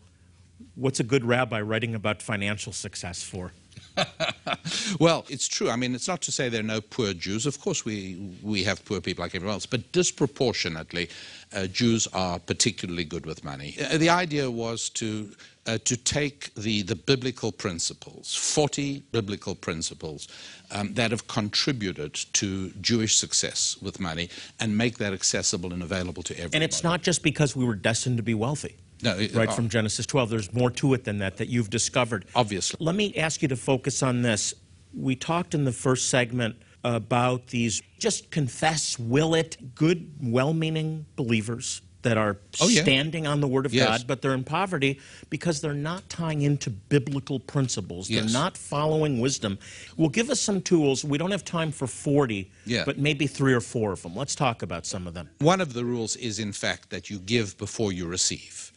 What's 0.74 1.00
a 1.00 1.04
good 1.04 1.24
rabbi 1.24 1.60
writing 1.60 1.94
about 1.94 2.22
financial 2.22 2.72
success 2.72 3.22
for? 3.22 3.52
well, 5.00 5.24
it's 5.28 5.48
true. 5.48 5.70
I 5.70 5.76
mean, 5.76 5.94
it's 5.94 6.08
not 6.08 6.22
to 6.22 6.32
say 6.32 6.48
there 6.48 6.60
are 6.60 6.64
no 6.64 6.80
poor 6.80 7.12
Jews. 7.12 7.46
Of 7.46 7.60
course, 7.60 7.84
we, 7.84 8.36
we 8.42 8.64
have 8.64 8.84
poor 8.84 9.00
people 9.00 9.22
like 9.22 9.34
everyone 9.34 9.54
else, 9.54 9.66
but 9.66 9.92
disproportionately, 9.92 11.08
uh, 11.54 11.66
Jews 11.66 12.06
are 12.08 12.38
particularly 12.38 13.04
good 13.04 13.26
with 13.26 13.44
money. 13.44 13.76
Uh, 13.80 13.98
the 13.98 14.10
idea 14.10 14.50
was 14.50 14.88
to 14.90 15.30
uh, 15.66 15.78
to 15.84 15.96
take 15.96 16.54
the, 16.54 16.82
the 16.82 16.96
biblical 16.96 17.52
principles, 17.52 18.34
40 18.34 19.00
biblical 19.12 19.54
principles 19.54 20.28
um, 20.70 20.94
that 20.94 21.10
have 21.10 21.26
contributed 21.26 22.14
to 22.34 22.70
Jewish 22.80 23.16
success 23.16 23.76
with 23.80 24.00
money, 24.00 24.28
and 24.60 24.76
make 24.76 24.98
that 24.98 25.12
accessible 25.12 25.72
and 25.72 25.82
available 25.82 26.22
to 26.24 26.34
everyone. 26.34 26.54
And 26.54 26.64
it's 26.64 26.82
not 26.82 27.02
just 27.02 27.22
because 27.22 27.56
we 27.56 27.64
were 27.64 27.74
destined 27.74 28.16
to 28.16 28.22
be 28.22 28.34
wealthy. 28.34 28.76
No, 29.02 29.16
it, 29.18 29.34
right 29.34 29.48
uh, 29.48 29.52
from 29.52 29.68
Genesis 29.68 30.06
12. 30.06 30.30
There's 30.30 30.52
more 30.54 30.70
to 30.70 30.94
it 30.94 31.04
than 31.04 31.18
that 31.18 31.36
that 31.36 31.48
you've 31.48 31.70
discovered. 31.70 32.24
Obviously. 32.34 32.78
Let 32.84 32.94
me 32.94 33.14
ask 33.16 33.42
you 33.42 33.48
to 33.48 33.56
focus 33.56 34.02
on 34.02 34.22
this. 34.22 34.54
We 34.94 35.16
talked 35.16 35.54
in 35.54 35.64
the 35.64 35.72
first 35.72 36.08
segment 36.08 36.56
about 36.82 37.48
these 37.48 37.82
just 37.98 38.30
confess, 38.30 38.98
will 38.98 39.34
it, 39.34 39.74
good, 39.74 40.10
well 40.22 40.54
meaning 40.54 41.04
believers 41.16 41.82
that 42.06 42.16
are 42.16 42.38
oh, 42.60 42.68
yeah. 42.68 42.82
standing 42.82 43.26
on 43.26 43.40
the 43.40 43.48
Word 43.48 43.66
of 43.66 43.74
yes. 43.74 43.88
God, 43.88 44.06
but 44.06 44.22
they're 44.22 44.32
in 44.32 44.44
poverty 44.44 45.00
because 45.28 45.60
they're 45.60 45.74
not 45.74 46.08
tying 46.08 46.42
into 46.42 46.70
biblical 46.70 47.40
principles. 47.40 48.08
Yes. 48.08 48.22
They're 48.22 48.32
not 48.32 48.56
following 48.56 49.18
wisdom. 49.20 49.58
Well, 49.96 50.08
give 50.08 50.30
us 50.30 50.40
some 50.40 50.62
tools. 50.62 51.04
We 51.04 51.18
don't 51.18 51.32
have 51.32 51.44
time 51.44 51.72
for 51.72 51.88
40, 51.88 52.48
yeah. 52.64 52.84
but 52.86 52.96
maybe 52.96 53.26
three 53.26 53.52
or 53.52 53.60
four 53.60 53.90
of 53.90 54.02
them. 54.02 54.14
Let's 54.14 54.36
talk 54.36 54.62
about 54.62 54.86
some 54.86 55.08
of 55.08 55.14
them. 55.14 55.28
One 55.40 55.60
of 55.60 55.72
the 55.72 55.84
rules 55.84 56.14
is, 56.14 56.38
in 56.38 56.52
fact, 56.52 56.90
that 56.90 57.10
you 57.10 57.18
give 57.18 57.58
before 57.58 57.92
you 57.92 58.06
receive. 58.06 58.70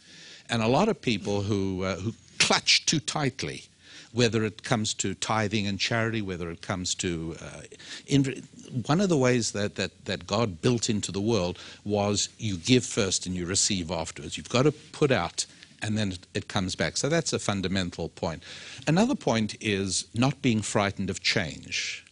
And 0.50 0.64
a 0.64 0.68
lot 0.68 0.90
of 0.90 1.00
people 1.00 1.44
who, 1.44 1.84
uh, 1.84 1.98
who 1.98 2.16
clutch 2.40 2.88
too 2.88 3.00
tightly, 3.00 3.66
whether 4.12 4.44
it 4.44 4.64
comes 4.64 4.94
to 4.96 5.14
tithing 5.14 5.68
and 5.68 5.80
charity, 5.80 6.22
whether 6.22 6.50
it 6.50 6.62
comes 6.62 6.96
to. 6.96 7.36
Uh, 7.42 7.62
in, 8.08 8.44
one 8.86 9.02
of 9.02 9.10
the 9.10 9.18
ways 9.18 9.52
that, 9.54 9.76
that, 9.76 10.06
that 10.06 10.28
God 10.28 10.62
built 10.62 10.90
into 10.90 11.12
the 11.12 11.22
world 11.22 11.58
was 11.84 12.30
you 12.38 12.58
give 12.58 12.86
first 12.86 13.26
and 13.26 13.36
you 13.36 13.46
receive 13.46 13.90
afterwards. 13.90 14.38
You've 14.38 14.50
got 14.50 14.64
to 14.64 14.72
put 14.72 15.12
out 15.12 15.46
and 15.82 15.98
then 15.98 16.14
it 16.34 16.48
comes 16.48 16.76
back. 16.76 16.98
So 16.98 17.10
that's 17.10 17.34
a 17.34 17.40
fundamental 17.40 18.10
point. 18.10 18.44
Another 18.88 19.16
point 19.16 19.56
is 19.62 20.06
not 20.14 20.42
being 20.42 20.62
frightened 20.62 21.10
of 21.10 21.22
change. 21.22 22.06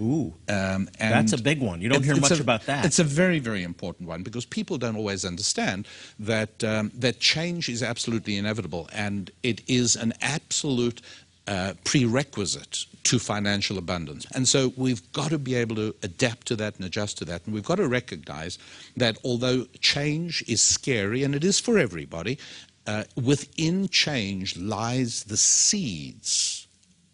Ooh, 0.00 0.32
um, 0.48 0.88
that's 0.98 1.34
a 1.34 1.42
big 1.42 1.60
one. 1.60 1.82
You 1.82 1.90
don't 1.90 2.02
hear 2.02 2.16
much 2.16 2.38
a, 2.38 2.40
about 2.40 2.64
that. 2.64 2.86
It's 2.86 2.98
a 2.98 3.04
very, 3.04 3.38
very 3.38 3.62
important 3.62 4.08
one 4.08 4.22
because 4.22 4.46
people 4.46 4.78
don't 4.78 4.96
always 4.96 5.26
understand 5.26 5.86
that 6.18 6.64
um, 6.64 6.90
that 6.94 7.20
change 7.20 7.68
is 7.68 7.82
absolutely 7.82 8.38
inevitable, 8.38 8.88
and 8.94 9.30
it 9.42 9.60
is 9.68 9.96
an 9.96 10.14
absolute 10.22 11.02
uh, 11.46 11.74
prerequisite 11.84 12.86
to 13.04 13.18
financial 13.18 13.78
abundance. 13.78 14.26
And 14.34 14.46
so 14.46 14.72
we've 14.76 15.10
got 15.12 15.30
to 15.30 15.38
be 15.38 15.54
able 15.54 15.76
to 15.76 15.94
adapt 16.02 16.46
to 16.48 16.56
that 16.56 16.76
and 16.76 16.84
adjust 16.84 17.18
to 17.18 17.24
that. 17.26 17.44
And 17.44 17.54
we've 17.54 17.64
got 17.64 17.76
to 17.76 17.88
recognize 17.88 18.58
that 18.96 19.18
although 19.24 19.64
change 19.80 20.44
is 20.46 20.60
scary, 20.60 21.24
and 21.24 21.34
it 21.34 21.44
is 21.44 21.58
for 21.58 21.78
everybody, 21.78 22.38
uh, 22.86 23.04
within 23.16 23.88
change 23.88 24.56
lies 24.56 25.24
the 25.24 25.36
seeds 25.36 26.66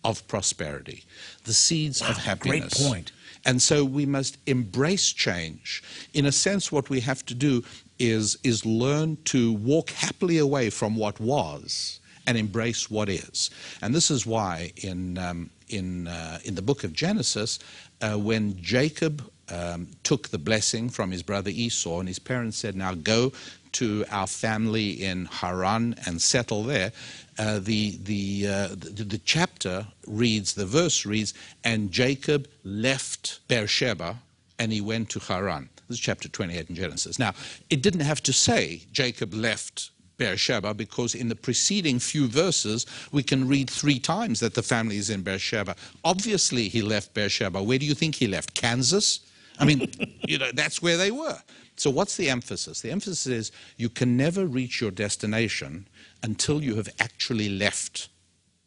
of 0.05 0.27
prosperity, 0.29 1.05
the 1.45 1.53
seeds 1.53 2.01
wow, 2.01 2.11
of 2.11 2.17
happiness. 2.19 2.75
Great 2.75 2.89
point. 2.89 3.13
And 3.45 3.63
so 3.63 3.85
we 3.85 4.07
must 4.07 4.39
embrace 4.47 5.13
change. 5.13 5.83
In 6.15 6.27
a 6.27 6.33
sense, 6.33 6.73
what 6.73 6.91
we 6.91 7.01
have 7.01 7.25
to 7.27 7.35
do 7.35 7.65
is, 7.99 8.37
is 8.43 8.67
learn 8.67 9.17
to 9.27 9.53
walk 9.53 9.91
happily 9.91 10.39
away 10.39 10.69
from 10.71 10.97
what 10.97 11.21
was 11.21 12.01
and 12.27 12.37
embrace 12.37 12.91
what 12.91 13.09
is. 13.09 13.51
And 13.83 13.95
this 13.95 14.11
is 14.11 14.27
why 14.27 14.73
in, 14.77 15.19
um, 15.19 15.51
in, 15.69 16.09
uh, 16.09 16.39
in 16.45 16.55
the 16.55 16.63
book 16.63 16.85
of 16.85 16.93
Genesis, 16.93 17.59
uh, 18.01 18.15
when 18.15 18.61
Jacob 18.61 19.31
um, 19.49 19.89
took 20.03 20.29
the 20.29 20.39
blessing 20.39 20.89
from 20.89 21.11
his 21.11 21.23
brother 21.23 21.51
Esau, 21.51 22.01
and 22.01 22.09
his 22.09 22.19
parents 22.19 22.57
said, 22.57 22.75
Now 22.75 22.95
go 22.95 23.33
to 23.73 24.05
our 24.11 24.27
family 24.27 24.91
in 24.91 25.27
Haran 25.27 25.95
and 26.07 26.21
settle 26.21 26.63
there. 26.63 26.93
Uh, 27.39 27.59
the, 27.59 27.99
the, 28.03 28.47
uh, 28.49 28.69
the, 28.69 29.05
the, 29.05 29.19
chapter 29.19 29.87
reads, 30.07 30.55
the 30.55 30.65
verse 30.65 31.05
reads, 31.05 31.35
and 31.63 31.93
Jacob 31.93 32.49
left 32.65 33.41
Beersheba 33.49 34.17
and 34.59 34.73
he 34.73 34.81
went 34.81 35.11
to 35.11 35.19
Haran. 35.19 35.69
This 35.89 35.99
is 35.99 36.01
chapter 36.01 36.29
28 36.29 36.71
in 36.71 36.75
Genesis. 36.75 37.19
Now, 37.19 37.35
it 37.69 37.83
didn't 37.83 38.01
have 38.01 38.23
to 38.23 38.33
say 38.33 38.83
Jacob 38.93 39.35
left 39.35 39.91
Beersheba 40.19 40.75
because 40.75 41.15
in 41.15 41.29
the 41.29 41.37
preceding 41.37 41.99
few 41.99 42.27
verses 42.27 42.87
we 43.13 43.23
can 43.23 43.47
read 43.47 43.69
three 43.69 43.99
times 43.99 44.41
that 44.41 44.55
the 44.55 44.63
family 44.63 44.97
is 44.97 45.11
in 45.11 45.23
Beersheba. 45.23 45.77
Obviously, 46.05 46.69
he 46.69 46.83
left 46.83 47.15
Beersheba. 47.15 47.63
Where 47.63 47.79
do 47.79 47.87
you 47.87 47.95
think 47.95 48.15
he 48.15 48.27
left? 48.27 48.55
Kansas? 48.55 49.21
I 49.59 49.65
mean, 49.65 49.91
you 50.29 50.39
know, 50.39 50.51
that's 50.53 50.83
where 50.83 50.97
they 50.97 51.11
were. 51.11 51.39
So, 51.77 51.91
what's 51.91 52.17
the 52.17 52.31
emphasis? 52.31 52.81
The 52.81 52.91
emphasis 52.91 53.27
is 53.27 53.53
you 53.77 53.89
can 53.89 54.17
never 54.17 54.47
reach 54.47 54.81
your 54.81 54.91
destination 54.91 55.87
until 56.23 56.63
you 56.63 56.77
have 56.77 56.89
actually 56.99 57.51
left 57.51 58.09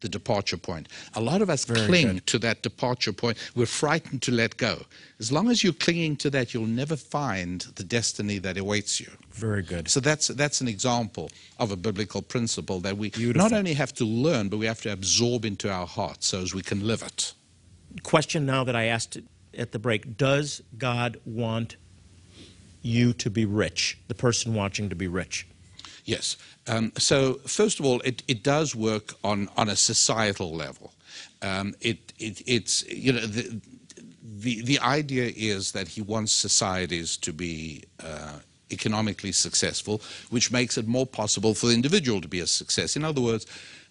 the 0.02 0.10
departure 0.10 0.58
point. 0.58 0.88
A 1.16 1.22
lot 1.22 1.42
of 1.42 1.50
us 1.50 1.66
Very 1.66 1.86
cling 1.86 2.14
good. 2.14 2.28
to 2.28 2.40
that 2.40 2.62
departure 2.62 3.14
point. 3.14 3.38
We're 3.56 3.66
frightened 3.66 4.22
to 4.24 4.32
let 4.32 4.58
go. 4.58 4.84
As 5.20 5.32
long 5.32 5.50
as 5.50 5.64
you're 5.64 5.74
clinging 5.74 6.16
to 6.18 6.30
that, 6.30 6.54
you'll 6.54 6.66
never 6.66 6.96
find 6.96 7.62
the 7.76 7.84
destiny 7.84 8.38
that 8.40 8.58
awaits 8.58 9.00
you. 9.00 9.10
Very 9.32 9.62
good. 9.62 9.90
So 9.90 10.00
that's 10.00 10.28
that's 10.30 10.62
an 10.62 10.68
example 10.68 11.30
of 11.58 11.72
a 11.72 11.76
biblical 11.76 12.22
principle 12.22 12.80
that 12.82 12.98
we 12.98 13.10
Beautiful. 13.10 13.50
not 13.50 13.58
only 13.58 13.74
have 13.74 13.94
to 13.96 14.06
learn, 14.06 14.50
but 14.50 14.58
we 14.58 14.66
have 14.66 14.82
to 14.82 14.92
absorb 14.92 15.46
into 15.46 15.70
our 15.72 15.88
hearts 15.88 16.28
so 16.28 16.42
as 16.42 16.54
we 16.54 16.62
can 16.62 16.86
live 16.86 17.02
it. 17.04 17.34
Question 18.04 18.46
now 18.46 18.64
that 18.64 18.76
I 18.76 18.86
asked 18.86 19.18
at 19.58 19.72
the 19.72 19.80
break: 19.80 20.18
Does 20.18 20.62
God 20.78 21.18
want 21.26 21.76
you 22.82 23.12
to 23.14 23.30
be 23.30 23.46
rich? 23.46 23.98
The 24.08 24.16
person 24.16 24.54
watching 24.54 24.90
to 24.90 24.96
be 24.96 25.08
rich? 25.08 25.46
Yes. 26.10 26.38
Um, 26.68 26.92
so 26.98 27.36
first 27.46 27.80
of 27.80 27.86
all, 27.86 28.00
it, 28.02 28.24
it 28.28 28.42
does 28.42 28.76
work 28.76 29.14
on, 29.24 29.48
on 29.56 29.70
a 29.70 29.76
societal 29.76 30.52
level. 30.56 30.92
Um, 31.44 31.76
it, 31.82 32.14
it, 32.18 32.42
it's 32.48 32.84
you 32.90 33.14
know 33.14 33.28
the, 33.28 33.62
the 34.24 34.64
the 34.64 34.80
idea 34.80 35.32
is 35.36 35.72
that 35.74 35.88
he 35.88 36.02
wants 36.02 36.32
societies 36.32 37.16
to 37.18 37.32
be 37.32 37.84
uh, 38.04 38.40
economically 38.72 39.32
successful, 39.32 40.02
which 40.32 40.52
makes 40.52 40.80
it 40.80 40.88
more 40.88 41.06
possible 41.06 41.54
for 41.54 41.68
the 41.68 41.76
individual 41.76 42.22
to 42.22 42.28
be 42.28 42.40
a 42.40 42.48
success. 42.48 42.96
In 42.96 43.04
other 43.06 43.22
words, 43.22 43.46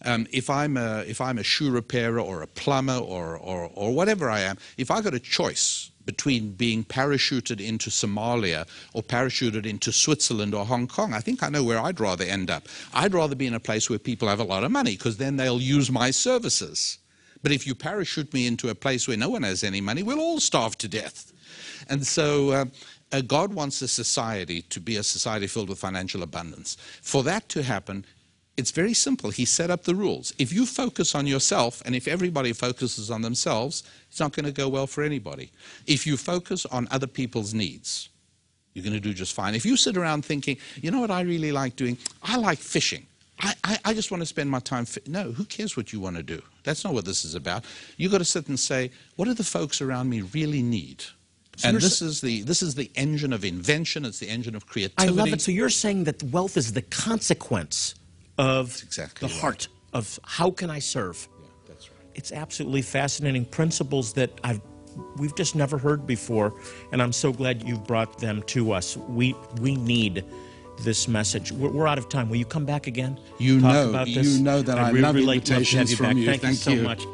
um, 0.04 0.26
if 0.32 0.50
I'm 0.50 0.76
a 0.76 1.04
if 1.06 1.20
I'm 1.20 1.38
a 1.38 1.44
shoe 1.44 1.70
repairer 1.70 2.20
or 2.20 2.42
a 2.42 2.48
plumber 2.48 2.98
or, 2.98 3.36
or 3.36 3.70
or 3.74 3.94
whatever 3.94 4.28
I 4.28 4.40
am, 4.40 4.56
if 4.76 4.90
I 4.90 5.00
got 5.02 5.14
a 5.14 5.20
choice 5.20 5.92
between 6.08 6.52
being 6.52 6.82
parachuted 6.82 7.60
into 7.60 7.90
Somalia 7.90 8.66
or 8.94 9.02
parachuted 9.02 9.66
into 9.66 9.92
Switzerland 9.92 10.54
or 10.54 10.64
Hong 10.64 10.86
Kong. 10.86 11.12
I 11.12 11.20
think 11.20 11.42
I 11.42 11.50
know 11.50 11.62
where 11.62 11.78
I'd 11.78 12.00
rather 12.00 12.24
end 12.24 12.50
up. 12.50 12.66
I'd 12.94 13.12
rather 13.12 13.34
be 13.34 13.46
in 13.46 13.52
a 13.52 13.60
place 13.60 13.90
where 13.90 13.98
people 13.98 14.26
have 14.26 14.40
a 14.40 14.44
lot 14.44 14.64
of 14.64 14.70
money 14.70 14.92
because 14.92 15.18
then 15.18 15.36
they'll 15.36 15.60
use 15.60 15.90
my 15.90 16.10
services. 16.10 16.96
But 17.42 17.52
if 17.52 17.66
you 17.66 17.74
parachute 17.74 18.32
me 18.32 18.46
into 18.46 18.70
a 18.70 18.74
place 18.74 19.06
where 19.06 19.18
no 19.18 19.28
one 19.28 19.42
has 19.42 19.62
any 19.62 19.82
money, 19.82 20.02
we'll 20.02 20.18
all 20.18 20.40
starve 20.40 20.78
to 20.78 20.88
death. 20.88 21.30
And 21.90 22.06
so 22.06 22.52
uh, 22.52 22.64
uh, 23.12 23.20
God 23.20 23.52
wants 23.52 23.82
a 23.82 23.88
society 23.88 24.62
to 24.62 24.80
be 24.80 24.96
a 24.96 25.02
society 25.02 25.46
filled 25.46 25.68
with 25.68 25.78
financial 25.78 26.22
abundance. 26.22 26.78
For 27.02 27.22
that 27.24 27.50
to 27.50 27.62
happen, 27.62 28.06
it's 28.58 28.72
very 28.72 28.92
simple. 28.92 29.30
He 29.30 29.44
set 29.44 29.70
up 29.70 29.84
the 29.84 29.94
rules. 29.94 30.34
If 30.36 30.52
you 30.52 30.66
focus 30.66 31.14
on 31.14 31.28
yourself 31.28 31.80
and 31.86 31.94
if 31.94 32.08
everybody 32.08 32.52
focuses 32.52 33.08
on 33.08 33.22
themselves, 33.22 33.84
it's 34.08 34.18
not 34.18 34.32
going 34.32 34.46
to 34.46 34.52
go 34.52 34.68
well 34.68 34.88
for 34.88 35.04
anybody. 35.04 35.52
If 35.86 36.06
you 36.08 36.16
focus 36.16 36.66
on 36.66 36.88
other 36.90 37.06
people's 37.06 37.54
needs, 37.54 38.08
you're 38.74 38.82
going 38.82 38.94
to 38.94 39.00
do 39.00 39.14
just 39.14 39.32
fine. 39.32 39.54
If 39.54 39.64
you 39.64 39.76
sit 39.76 39.96
around 39.96 40.24
thinking, 40.24 40.56
you 40.82 40.90
know 40.90 41.00
what 41.00 41.12
I 41.12 41.20
really 41.20 41.52
like 41.52 41.76
doing? 41.76 41.96
I 42.22 42.36
like 42.36 42.58
fishing. 42.58 43.06
I, 43.40 43.54
I, 43.62 43.78
I 43.84 43.94
just 43.94 44.10
want 44.10 44.22
to 44.22 44.26
spend 44.26 44.50
my 44.50 44.58
time. 44.58 44.86
No, 45.06 45.30
who 45.30 45.44
cares 45.44 45.76
what 45.76 45.92
you 45.92 46.00
want 46.00 46.16
to 46.16 46.24
do? 46.24 46.42
That's 46.64 46.82
not 46.82 46.92
what 46.92 47.04
this 47.04 47.24
is 47.24 47.36
about. 47.36 47.64
You've 47.96 48.10
got 48.10 48.18
to 48.18 48.24
sit 48.24 48.48
and 48.48 48.58
say, 48.58 48.90
what 49.14 49.26
do 49.26 49.34
the 49.34 49.44
folks 49.44 49.80
around 49.80 50.10
me 50.10 50.22
really 50.22 50.62
need? 50.62 51.04
So 51.56 51.68
and 51.68 51.78
this 51.78 52.02
is 52.02 52.20
the 52.20 52.42
this 52.42 52.62
is 52.62 52.76
the 52.76 52.88
engine 52.94 53.32
of 53.32 53.44
invention. 53.44 54.04
It's 54.04 54.20
the 54.20 54.28
engine 54.28 54.54
of 54.54 54.66
creativity. 54.66 55.08
I 55.08 55.10
love 55.10 55.32
it. 55.32 55.40
So 55.40 55.50
you're 55.50 55.70
saying 55.70 56.04
that 56.04 56.22
wealth 56.22 56.56
is 56.56 56.72
the 56.72 56.82
consequence 56.82 57.96
of 58.38 58.80
exactly 58.82 59.28
the 59.28 59.34
right. 59.34 59.40
heart 59.40 59.68
of 59.92 60.18
how 60.24 60.50
can 60.50 60.70
I 60.70 60.78
serve. 60.78 61.28
Yeah, 61.40 61.48
that's 61.66 61.90
right. 61.90 61.98
It's 62.14 62.32
absolutely 62.32 62.82
fascinating 62.82 63.44
principles 63.44 64.12
that 64.14 64.30
I've 64.44 64.60
we've 65.16 65.34
just 65.34 65.54
never 65.54 65.78
heard 65.78 66.06
before, 66.06 66.54
and 66.92 67.02
I'm 67.02 67.12
so 67.12 67.32
glad 67.32 67.62
you've 67.62 67.86
brought 67.86 68.18
them 68.18 68.42
to 68.44 68.72
us. 68.72 68.96
We 68.96 69.34
we 69.60 69.76
need 69.76 70.24
this 70.80 71.08
message. 71.08 71.52
We're, 71.52 71.70
we're 71.70 71.88
out 71.88 71.98
of 71.98 72.08
time. 72.08 72.28
Will 72.28 72.36
you 72.36 72.44
come 72.44 72.64
back 72.64 72.86
again? 72.86 73.18
You 73.38 73.60
know, 73.60 74.04
you 74.04 74.40
know 74.40 74.62
that 74.62 74.78
I, 74.78 74.88
I 74.88 74.90
love 74.92 75.14
really 75.14 75.36
invitations 75.36 75.98
love 76.00 76.10
from 76.10 76.18
you. 76.18 76.26
Thank, 76.26 76.42
Thank 76.42 76.66
you 76.66 76.76
so 76.76 76.82
much. 76.82 77.04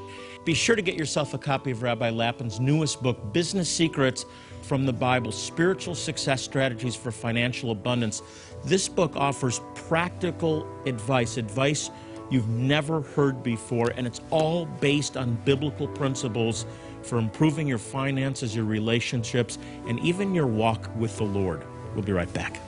Be 0.44 0.52
sure 0.52 0.76
to 0.76 0.82
get 0.82 0.96
yourself 0.96 1.32
a 1.32 1.38
copy 1.38 1.70
of 1.70 1.82
Rabbi 1.82 2.10
Lapin's 2.10 2.60
newest 2.60 3.02
book, 3.02 3.32
Business 3.32 3.68
Secrets 3.68 4.26
from 4.60 4.84
the 4.84 4.92
Bible 4.92 5.32
Spiritual 5.32 5.94
Success 5.94 6.42
Strategies 6.42 6.94
for 6.94 7.10
Financial 7.10 7.70
Abundance. 7.70 8.22
This 8.64 8.88
book 8.88 9.14
offers 9.14 9.60
practical 9.74 10.66
advice, 10.86 11.36
advice 11.36 11.90
you've 12.30 12.48
never 12.48 13.02
heard 13.02 13.42
before, 13.42 13.92
and 13.94 14.06
it's 14.06 14.22
all 14.30 14.64
based 14.64 15.18
on 15.18 15.34
biblical 15.44 15.86
principles 15.86 16.64
for 17.02 17.18
improving 17.18 17.66
your 17.68 17.76
finances, 17.76 18.56
your 18.56 18.64
relationships, 18.64 19.58
and 19.86 20.00
even 20.00 20.34
your 20.34 20.46
walk 20.46 20.88
with 20.96 21.14
the 21.18 21.24
Lord. 21.24 21.62
We'll 21.94 22.04
be 22.04 22.12
right 22.12 22.32
back. 22.32 22.58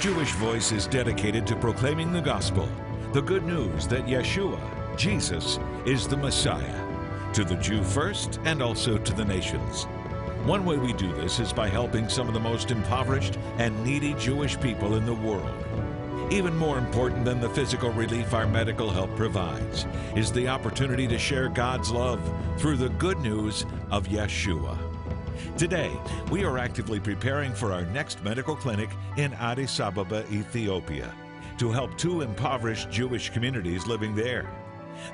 Jewish 0.00 0.32
Voice 0.32 0.72
is 0.72 0.88
dedicated 0.88 1.46
to 1.46 1.54
proclaiming 1.54 2.12
the 2.12 2.20
gospel, 2.20 2.68
the 3.12 3.22
good 3.22 3.44
news 3.44 3.86
that 3.86 4.06
Yeshua, 4.06 4.58
Jesus, 4.96 5.60
is 5.86 6.08
the 6.08 6.16
Messiah 6.16 6.87
to 7.32 7.44
the 7.44 7.56
Jew 7.56 7.82
first 7.82 8.40
and 8.44 8.62
also 8.62 8.98
to 8.98 9.12
the 9.12 9.24
nations. 9.24 9.84
One 10.44 10.64
way 10.64 10.78
we 10.78 10.92
do 10.92 11.12
this 11.14 11.40
is 11.40 11.52
by 11.52 11.68
helping 11.68 12.08
some 12.08 12.26
of 12.28 12.34
the 12.34 12.40
most 12.40 12.70
impoverished 12.70 13.38
and 13.58 13.84
needy 13.84 14.14
Jewish 14.14 14.58
people 14.60 14.96
in 14.96 15.04
the 15.04 15.14
world. 15.14 15.64
Even 16.30 16.56
more 16.56 16.78
important 16.78 17.24
than 17.24 17.40
the 17.40 17.50
physical 17.50 17.90
relief 17.90 18.34
our 18.34 18.46
medical 18.46 18.90
help 18.90 19.14
provides 19.16 19.86
is 20.16 20.32
the 20.32 20.48
opportunity 20.48 21.06
to 21.06 21.18
share 21.18 21.48
God's 21.48 21.90
love 21.90 22.20
through 22.58 22.76
the 22.76 22.90
good 22.90 23.18
news 23.20 23.66
of 23.90 24.06
Yeshua. 24.08 24.78
Today, 25.56 25.92
we 26.30 26.44
are 26.44 26.58
actively 26.58 27.00
preparing 27.00 27.52
for 27.52 27.72
our 27.72 27.84
next 27.86 28.22
medical 28.22 28.56
clinic 28.56 28.90
in 29.16 29.32
Addis 29.34 29.80
Ababa, 29.80 30.24
Ethiopia, 30.30 31.12
to 31.58 31.70
help 31.70 31.96
two 31.98 32.20
impoverished 32.20 32.90
Jewish 32.90 33.30
communities 33.30 33.86
living 33.86 34.14
there 34.14 34.48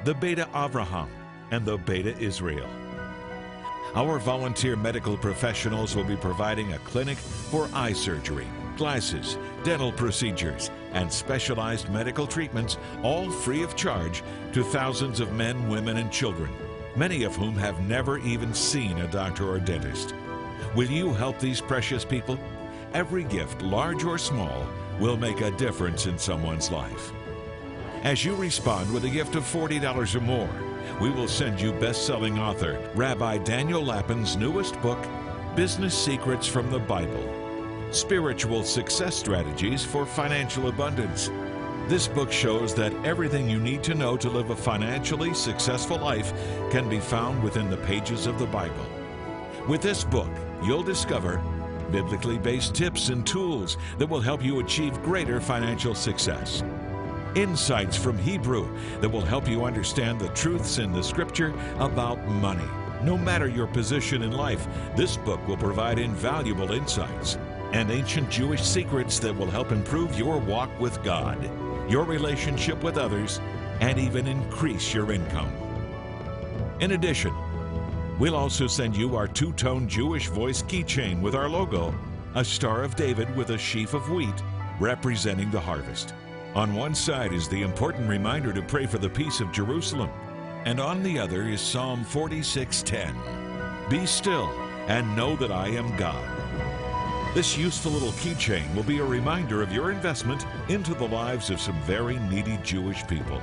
the 0.05 0.15
Beta 0.15 0.49
Avraham 0.55 1.09
and 1.55 1.65
the 1.65 1.79
Beta 1.79 2.19
Israel. 2.19 2.69
Our 3.95 4.19
volunteer 4.19 4.75
medical 4.75 5.17
professionals 5.17 5.95
will 5.95 6.03
be 6.03 6.17
providing 6.17 6.73
a 6.73 6.79
clinic 6.81 7.17
for 7.17 7.69
eye 7.73 7.93
surgery, 7.93 8.49
glasses, 8.77 9.39
dental 9.63 9.93
procedures, 9.93 10.73
and 10.95 11.11
specialized 11.13 11.89
medical 11.91 12.27
treatments, 12.27 12.77
all 13.05 13.31
free 13.31 13.63
of 13.63 13.77
charge 13.77 14.25
to 14.53 14.65
thousands 14.65 15.21
of 15.21 15.33
men, 15.33 15.69
women, 15.69 15.99
and 15.99 16.11
children, 16.11 16.51
many 16.97 17.23
of 17.23 17.37
whom 17.37 17.55
have 17.55 17.81
never 17.87 18.19
even 18.19 18.53
seen 18.53 18.99
a 18.99 19.07
doctor 19.07 19.49
or 19.49 19.61
dentist. 19.61 20.13
Will 20.75 20.91
you 20.91 21.15
help 21.15 21.39
these 21.39 21.61
precious 21.61 22.05
people? 22.05 22.37
Every 22.95 23.23
gift, 23.23 23.63
large 23.63 24.03
or 24.03 24.19
small, 24.19 24.67
will 24.99 25.17
make 25.17 25.41
a 25.41 25.53
difference 25.53 26.07
in 26.07 26.19
someone's 26.19 26.73
life. 26.73 27.13
As 28.03 28.25
you 28.25 28.35
respond 28.35 28.93
with 28.93 29.05
a 29.05 29.09
gift 29.09 29.37
of 29.37 29.45
$40 29.45 30.15
or 30.17 30.21
more, 30.21 30.74
we 31.01 31.11
will 31.11 31.29
send 31.29 31.61
you 31.61 31.73
best-selling 31.73 32.39
author 32.39 32.81
Rabbi 32.95 33.39
Daniel 33.39 33.83
Lapin's 33.83 34.37
newest 34.37 34.81
book, 34.81 34.99
Business 35.57 35.97
Secrets 35.97 36.47
from 36.47 36.71
the 36.71 36.79
Bible. 36.79 37.23
Spiritual 37.91 38.65
Success 38.65 39.15
Strategies 39.17 39.85
for 39.85 40.05
Financial 40.05 40.69
Abundance. 40.69 41.31
This 41.89 42.09
book 42.09 42.33
shows 42.33 42.75
that 42.75 42.93
everything 43.05 43.49
you 43.49 43.61
need 43.61 43.83
to 43.85 43.95
know 43.95 44.17
to 44.17 44.31
live 44.31 44.51
a 44.51 44.57
financially 44.57 45.35
successful 45.35 45.99
life 45.99 46.33
can 46.71 46.89
be 46.89 47.01
found 47.01 47.43
within 47.43 47.71
the 47.71 47.77
pages 47.79 48.27
of 48.27 48.39
the 48.39 48.47
Bible. 48.47 48.87
With 49.69 49.83
this 49.83 50.05
book, 50.05 50.31
you'll 50.63 50.83
discover 50.83 51.43
biblically 51.91 52.39
based 52.39 52.75
tips 52.75 53.11
and 53.11 53.27
tools 53.27 53.77
that 53.99 54.09
will 54.09 54.21
help 54.21 54.43
you 54.43 54.61
achieve 54.61 55.03
greater 55.03 55.41
financial 55.41 55.95
success 55.95 56.63
insights 57.35 57.97
from 57.97 58.19
Hebrew 58.19 58.69
that 59.01 59.09
will 59.09 59.25
help 59.25 59.49
you 59.49 59.65
understand 59.65 60.21
the 60.21 60.29
truths 60.29 60.79
in 60.79 60.93
the 60.93 61.03
scripture 61.03 61.55
about 61.79 62.25
money. 62.27 62.69
No 63.03 63.19
matter 63.19 63.49
your 63.49 63.67
position 63.67 64.23
in 64.23 64.33
life, 64.33 64.67
this 64.97 65.17
book 65.17 65.47
will 65.47 65.57
provide 65.57 65.99
invaluable 65.99 66.73
insights 66.73 67.37
and 67.73 67.91
ancient 67.91 68.31
Jewish 68.31 68.63
secrets 68.63 69.19
that 69.19 69.37
will 69.37 69.51
help 69.51 69.73
improve 69.73 70.19
your 70.19 70.39
walk 70.39 70.71
with 70.81 71.03
God, 71.03 71.51
your 71.91 72.05
relationship 72.05 72.83
with 72.83 72.97
others, 72.97 73.41
and 73.81 73.99
even 73.99 74.27
increase 74.27 74.95
your 74.95 75.13
income. 75.13 75.53
In 76.81 76.93
addition, 76.93 77.35
we'll 78.19 78.37
also 78.37 78.67
send 78.67 78.97
you 78.97 79.17
our 79.17 79.29
two 79.29 79.53
tone 79.53 79.89
Jewish 79.89 80.29
voice 80.29 80.63
keychain 80.63 81.21
with 81.21 81.35
our 81.35 81.49
logo, 81.49 81.95
a 82.37 82.45
Star 82.45 82.85
of 82.85 82.97
David 82.97 83.35
with 83.37 83.51
a 83.51 83.59
sheaf 83.59 83.93
of 83.93 84.09
wheat 84.11 84.43
representing 84.81 85.51
the 85.51 85.61
harvest. 85.61 86.15
On 86.55 86.73
one 86.73 86.95
side 86.95 87.33
is 87.33 87.49
the 87.49 87.63
important 87.63 88.09
reminder 88.09 88.53
to 88.53 88.63
pray 88.63 88.87
for 88.87 88.99
the 88.99 89.11
peace 89.11 89.41
of 89.41 89.51
Jerusalem, 89.51 90.09
and 90.65 90.79
on 90.79 91.03
the 91.03 91.19
other 91.19 91.49
is 91.49 91.61
Psalm 91.61 92.05
46:10. 92.05 93.13
Be 93.91 94.07
still 94.07 94.49
and 94.87 95.17
know 95.17 95.35
that 95.35 95.51
I 95.51 95.67
am 95.67 95.97
God. 95.97 96.25
This 97.35 97.59
useful 97.59 97.91
little 97.91 98.13
keychain 98.13 98.73
will 98.77 98.85
be 98.85 99.01
a 99.01 99.05
reminder 99.05 99.63
of 99.63 99.73
your 99.73 99.91
investment 99.91 100.47
into 100.69 100.95
the 100.95 101.09
lives 101.09 101.51
of 101.51 101.61
some 101.61 101.81
very 101.83 102.21
needy 102.21 102.57
Jewish 102.63 103.05
people. 103.09 103.43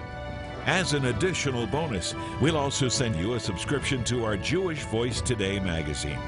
As 0.66 0.94
an 0.94 1.08
additional 1.08 1.68
bonus, 1.68 2.16
we'll 2.40 2.56
also 2.56 2.88
send 2.88 3.18
you 3.18 3.34
a 3.34 3.40
subscription 3.42 4.06
to 4.06 4.24
our 4.24 4.38
Jewish 4.38 4.84
Voice 4.84 5.20
Today 5.20 5.60
magazine. 5.60 6.20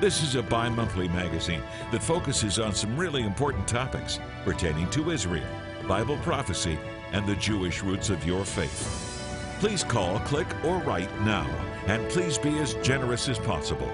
This 0.00 0.22
is 0.22 0.36
a 0.36 0.44
bi 0.44 0.68
monthly 0.68 1.08
magazine 1.08 1.62
that 1.90 2.04
focuses 2.04 2.60
on 2.60 2.72
some 2.72 2.96
really 2.96 3.24
important 3.24 3.66
topics 3.66 4.20
pertaining 4.44 4.88
to 4.90 5.10
Israel, 5.10 5.48
Bible 5.86 6.16
prophecy, 6.18 6.78
and 7.12 7.26
the 7.26 7.36
Jewish 7.36 7.82
roots 7.82 8.10
of 8.10 8.26
your 8.26 8.44
faith. 8.44 9.56
Please 9.60 9.84
call, 9.84 10.18
click, 10.20 10.48
or 10.64 10.78
write 10.78 11.10
now, 11.20 11.48
and 11.86 12.08
please 12.10 12.38
be 12.38 12.58
as 12.58 12.74
generous 12.74 13.28
as 13.28 13.38
possible. 13.38 13.88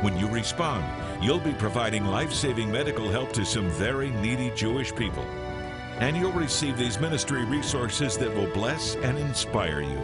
When 0.00 0.16
you 0.18 0.28
respond, 0.28 0.84
you'll 1.22 1.40
be 1.40 1.52
providing 1.52 2.04
life 2.04 2.32
saving 2.32 2.70
medical 2.70 3.10
help 3.10 3.32
to 3.32 3.44
some 3.44 3.68
very 3.70 4.10
needy 4.10 4.50
Jewish 4.54 4.94
people. 4.94 5.24
And 6.00 6.16
you'll 6.16 6.32
receive 6.32 6.76
these 6.76 6.98
ministry 6.98 7.44
resources 7.44 8.18
that 8.18 8.34
will 8.34 8.52
bless 8.52 8.96
and 8.96 9.16
inspire 9.18 9.80
you. 9.80 9.98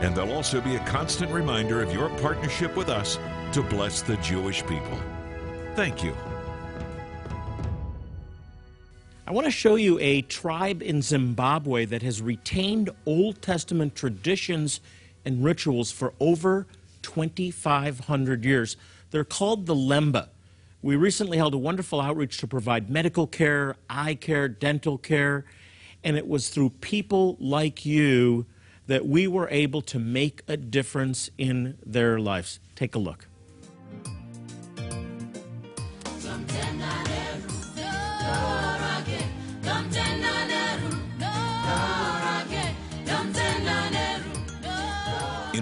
And 0.00 0.14
they'll 0.14 0.32
also 0.32 0.60
be 0.60 0.76
a 0.76 0.84
constant 0.84 1.30
reminder 1.30 1.80
of 1.80 1.92
your 1.92 2.08
partnership 2.18 2.76
with 2.76 2.88
us 2.88 3.18
to 3.52 3.62
bless 3.62 4.02
the 4.02 4.16
Jewish 4.16 4.66
people. 4.66 4.98
Thank 5.74 6.02
you. 6.02 6.16
I 9.24 9.30
want 9.30 9.44
to 9.44 9.52
show 9.52 9.76
you 9.76 10.00
a 10.00 10.22
tribe 10.22 10.82
in 10.82 11.00
Zimbabwe 11.00 11.84
that 11.84 12.02
has 12.02 12.20
retained 12.20 12.90
Old 13.06 13.40
Testament 13.40 13.94
traditions 13.94 14.80
and 15.24 15.44
rituals 15.44 15.92
for 15.92 16.12
over 16.18 16.66
2,500 17.02 18.44
years. 18.44 18.76
They're 19.12 19.22
called 19.22 19.66
the 19.66 19.76
Lemba. 19.76 20.28
We 20.82 20.96
recently 20.96 21.38
held 21.38 21.54
a 21.54 21.58
wonderful 21.58 22.00
outreach 22.00 22.38
to 22.38 22.48
provide 22.48 22.90
medical 22.90 23.28
care, 23.28 23.76
eye 23.88 24.16
care, 24.16 24.48
dental 24.48 24.98
care, 24.98 25.44
and 26.02 26.16
it 26.16 26.26
was 26.26 26.48
through 26.48 26.70
people 26.80 27.36
like 27.38 27.86
you 27.86 28.44
that 28.88 29.06
we 29.06 29.28
were 29.28 29.48
able 29.50 29.82
to 29.82 30.00
make 30.00 30.42
a 30.48 30.56
difference 30.56 31.30
in 31.38 31.78
their 31.86 32.18
lives. 32.18 32.58
Take 32.74 32.96
a 32.96 32.98
look. 32.98 33.28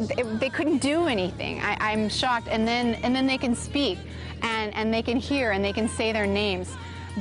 they, 0.00 0.22
they 0.22 0.50
couldn't 0.50 0.78
do 0.78 1.06
anything. 1.06 1.60
I, 1.60 1.92
am 1.92 2.08
shocked. 2.08 2.48
And 2.48 2.66
then 2.66 2.94
and 3.02 3.14
then 3.14 3.26
they 3.26 3.38
can 3.38 3.54
speak, 3.54 3.98
and 4.42 4.74
and 4.74 4.92
they 4.92 5.02
can 5.02 5.16
hear 5.16 5.52
and 5.52 5.64
they 5.64 5.72
can 5.72 5.88
say 5.88 6.12
their 6.12 6.26
names. 6.26 6.72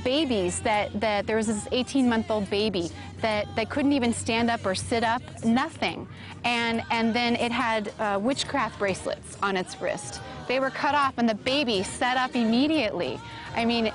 Babies 0.03 0.59
that 0.61 0.97
that 0.99 1.25
there 1.25 1.35
was 1.35 1.47
this 1.47 1.65
18-month-old 1.65 2.49
baby 2.49 2.89
that 3.21 3.47
that 3.55 3.69
couldn't 3.69 3.93
even 3.93 4.13
stand 4.13 4.49
up 4.49 4.65
or 4.65 4.75
sit 4.75 5.03
up, 5.03 5.21
nothing, 5.43 6.07
and 6.43 6.83
and 6.91 7.13
then 7.13 7.35
it 7.35 7.51
had 7.51 7.91
uh, 7.99 8.19
witchcraft 8.21 8.77
bracelets 8.79 9.37
on 9.41 9.57
its 9.57 9.81
wrist. 9.81 10.21
They 10.47 10.59
were 10.59 10.69
cut 10.69 10.95
off, 10.95 11.15
and 11.17 11.27
the 11.27 11.35
baby 11.35 11.83
sat 11.83 12.17
up 12.17 12.35
immediately. 12.35 13.19
I 13.55 13.65
mean, 13.65 13.91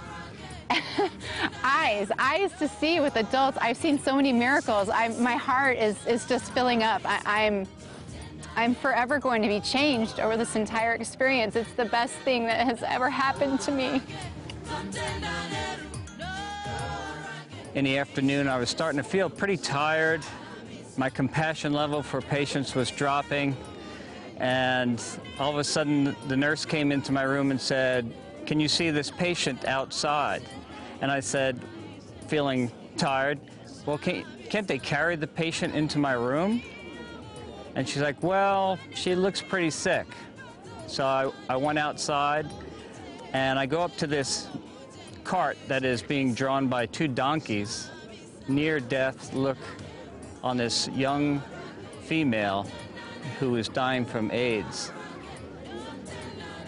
eyes, 1.64 2.10
eyes 2.18 2.52
to 2.58 2.68
see 2.68 3.00
with 3.00 3.16
adults. 3.16 3.58
I've 3.60 3.76
seen 3.76 3.98
so 3.98 4.16
many 4.16 4.32
miracles. 4.32 4.88
I, 4.88 5.08
my 5.20 5.36
heart 5.36 5.78
is, 5.78 5.96
is 6.06 6.26
just 6.26 6.52
filling 6.52 6.82
up. 6.82 7.02
I, 7.04 7.46
I'm, 7.46 7.66
I'm 8.56 8.74
forever 8.74 9.18
going 9.18 9.42
to 9.42 9.48
be 9.48 9.60
changed 9.60 10.20
over 10.20 10.36
this 10.36 10.56
entire 10.56 10.92
experience. 10.92 11.56
It's 11.56 11.72
the 11.72 11.84
best 11.84 12.14
thing 12.16 12.46
that 12.46 12.66
has 12.66 12.82
ever 12.82 13.10
happened 13.10 13.60
to 13.60 13.70
me. 13.72 14.00
In 17.74 17.84
the 17.84 17.98
afternoon, 17.98 18.46
I 18.46 18.58
was 18.58 18.70
starting 18.70 18.98
to 18.98 19.04
feel 19.04 19.28
pretty 19.28 19.56
tired. 19.56 20.22
My 20.96 21.10
compassion 21.10 21.72
level 21.72 22.02
for 22.02 22.20
patients 22.20 22.74
was 22.74 22.90
dropping. 22.90 23.56
And 24.36 25.02
all 25.38 25.50
of 25.50 25.58
a 25.58 25.64
sudden, 25.64 26.14
the 26.28 26.36
nurse 26.36 26.64
came 26.64 26.92
into 26.92 27.12
my 27.12 27.22
room 27.22 27.50
and 27.50 27.60
said, 27.60 28.12
can 28.46 28.60
you 28.60 28.68
see 28.68 28.90
this 28.90 29.10
patient 29.10 29.64
outside? 29.64 30.42
And 31.00 31.10
I 31.10 31.20
said, 31.20 31.60
feeling 32.28 32.70
tired, 32.96 33.40
well, 33.86 33.98
can't, 33.98 34.68
they 34.68 34.78
carry 34.78 35.16
the 35.16 35.26
patient 35.26 35.74
into 35.74 35.98
my 35.98 36.12
room? 36.12 36.62
And 37.74 37.88
she's 37.88 38.02
like, 38.02 38.22
well, 38.22 38.78
she 38.94 39.14
looks 39.14 39.42
pretty 39.42 39.70
sick. 39.70 40.06
So 40.86 41.04
I, 41.04 41.30
I 41.48 41.56
went 41.56 41.78
outside 41.78 42.46
and 43.32 43.58
I 43.58 43.66
go 43.66 43.80
up 43.82 43.96
to 43.96 44.06
this 44.06 44.48
cart 45.24 45.56
that 45.66 45.84
is 45.84 46.02
being 46.02 46.34
drawn 46.34 46.68
by 46.68 46.86
two 46.86 47.08
donkeys, 47.08 47.90
near 48.48 48.78
death 48.80 49.32
look 49.34 49.58
on 50.42 50.56
this 50.56 50.88
young 50.88 51.42
female 52.02 52.66
who 53.38 53.56
is 53.56 53.68
dying 53.68 54.04
from 54.04 54.30
AIDS 54.30 54.92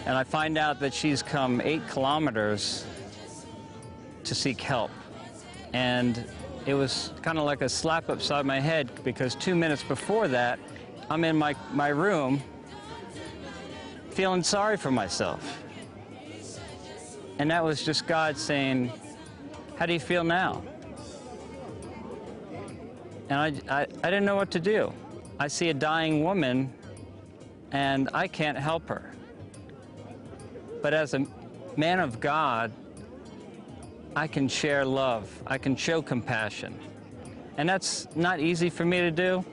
and 0.07 0.17
I 0.17 0.23
find 0.23 0.57
out 0.57 0.79
that 0.81 0.95
she's 0.95 1.21
come 1.21 1.61
eight 1.61 1.87
kilometers 1.89 2.87
to 4.23 4.35
seek 4.37 4.61
help. 4.61 4.93
And 5.73 6.25
it 6.65 6.75
was 6.75 7.13
kind 7.23 7.39
of 7.39 7.45
like 7.45 7.61
a 7.61 7.69
slap 7.69 8.09
upside 8.09 8.47
my 8.47 8.61
head 8.61 8.89
because 9.03 9.35
two 9.35 9.57
minutes 9.57 9.83
before 9.83 10.29
that, 10.29 10.61
I'm 11.09 11.25
in 11.25 11.37
my, 11.37 11.55
my 11.73 11.89
room 11.89 12.43
feeling 14.11 14.43
sorry 14.43 14.77
for 14.77 14.91
myself. 14.91 15.63
And 17.39 17.51
that 17.51 17.63
was 17.63 17.85
just 17.85 18.07
God 18.07 18.37
saying, 18.37 18.93
How 19.77 19.87
do 19.87 19.93
you 19.93 20.01
feel 20.01 20.25
now? 20.25 20.63
And 23.29 23.63
I, 23.69 23.81
I, 23.81 23.83
I 23.83 24.11
didn't 24.11 24.25
know 24.25 24.37
what 24.37 24.51
to 24.53 24.61
do. 24.61 24.93
I 25.39 25.49
see 25.49 25.69
a 25.69 25.75
dying 25.75 26.25
woman 26.25 26.73
and 27.73 28.09
I 28.15 28.27
can't 28.27 28.57
help 28.57 28.89
her. 28.89 29.13
But 30.83 30.95
as 30.95 31.15
a 31.15 31.27
man 31.77 32.01
of 32.01 32.21
God, 32.21 32.73
I 34.15 34.27
can 34.27 34.49
share 34.49 34.85
love. 34.85 35.31
I 35.47 35.59
can 35.59 35.77
show 35.77 36.01
compassion. 36.01 36.79
And 37.59 37.69
that's 37.69 38.09
not 38.17 38.41
easy 38.41 38.71
for 38.71 38.85
me 38.85 39.01
to 39.01 39.11
do, 39.11 39.45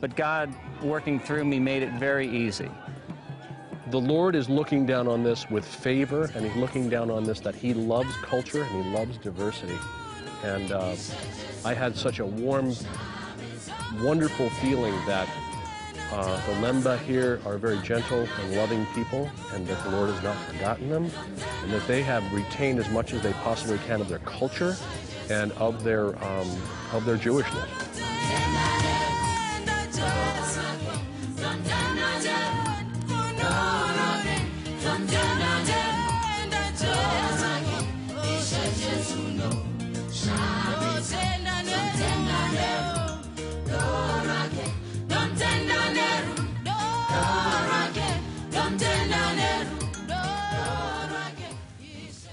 but 0.00 0.16
God 0.16 0.52
working 0.82 1.20
through 1.20 1.44
me 1.44 1.58
made 1.58 1.82
it 1.82 1.92
very 1.92 2.28
easy. 2.28 2.70
The 3.90 4.00
Lord 4.00 4.36
is 4.36 4.48
looking 4.48 4.86
down 4.86 5.08
on 5.08 5.24
this 5.24 5.50
with 5.50 5.64
favor, 5.64 6.30
and 6.34 6.44
He's 6.44 6.56
looking 6.56 6.88
down 6.88 7.10
on 7.10 7.24
this 7.24 7.40
that 7.40 7.54
He 7.54 7.74
loves 7.74 8.14
culture 8.22 8.62
and 8.62 8.84
He 8.84 8.90
loves 8.90 9.18
diversity. 9.18 9.78
And 10.44 10.72
uh, 10.72 10.94
I 11.64 11.74
had 11.74 11.96
such 11.96 12.20
a 12.20 12.26
warm, 12.26 12.74
wonderful 14.00 14.48
feeling 14.50 14.94
that 15.06 15.28
uh, 16.12 16.46
the 16.46 16.52
Lemba 16.54 16.98
here 17.00 17.40
are 17.44 17.58
very 17.58 17.78
gentle 17.78 18.26
and 18.40 18.56
loving 18.56 18.86
people, 18.94 19.30
and 19.52 19.66
that 19.66 19.82
the 19.84 19.90
Lord 19.90 20.10
has 20.10 20.22
not 20.22 20.36
forgotten 20.46 20.88
them, 20.88 21.10
and 21.62 21.72
that 21.72 21.86
they 21.86 22.02
have 22.02 22.32
retained 22.32 22.78
as 22.78 22.88
much 22.90 23.12
as 23.12 23.22
they 23.22 23.32
possibly 23.34 23.78
can 23.78 24.00
of 24.00 24.08
their 24.08 24.18
culture 24.20 24.76
and 25.30 25.52
of 25.52 25.84
their 25.84 26.08
um, 26.24 26.48
of 26.92 27.04
their 27.04 27.16
Jewishness. 27.16 27.89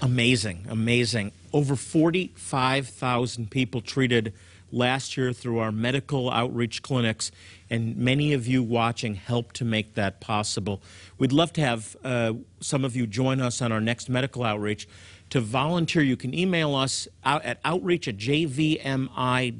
Amazing, 0.01 0.65
amazing. 0.69 1.31
Over 1.51 1.75
45,000 1.75 3.49
people 3.49 3.81
treated 3.81 4.33
last 4.71 5.17
year 5.17 5.33
through 5.33 5.59
our 5.59 5.71
medical 5.71 6.29
outreach 6.29 6.81
clinics, 6.81 7.31
and 7.69 7.97
many 7.97 8.33
of 8.33 8.47
you 8.47 8.61
watching 8.63 9.15
helped 9.15 9.55
to 9.55 9.65
make 9.65 9.95
that 9.95 10.19
possible. 10.19 10.81
We'd 11.17 11.31
love 11.31 11.53
to 11.53 11.61
have 11.61 11.95
uh, 12.03 12.33
some 12.59 12.85
of 12.85 12.95
you 12.95 13.07
join 13.07 13.41
us 13.41 13.61
on 13.61 13.71
our 13.71 13.81
next 13.81 14.09
medical 14.09 14.43
outreach. 14.43 14.87
To 15.31 15.41
volunteer, 15.41 16.03
you 16.03 16.15
can 16.15 16.33
email 16.33 16.75
us 16.75 17.07
out 17.25 17.43
at 17.43 17.59
outreach 17.65 18.07
at 18.07 18.17
jvmi.org. 18.17 19.55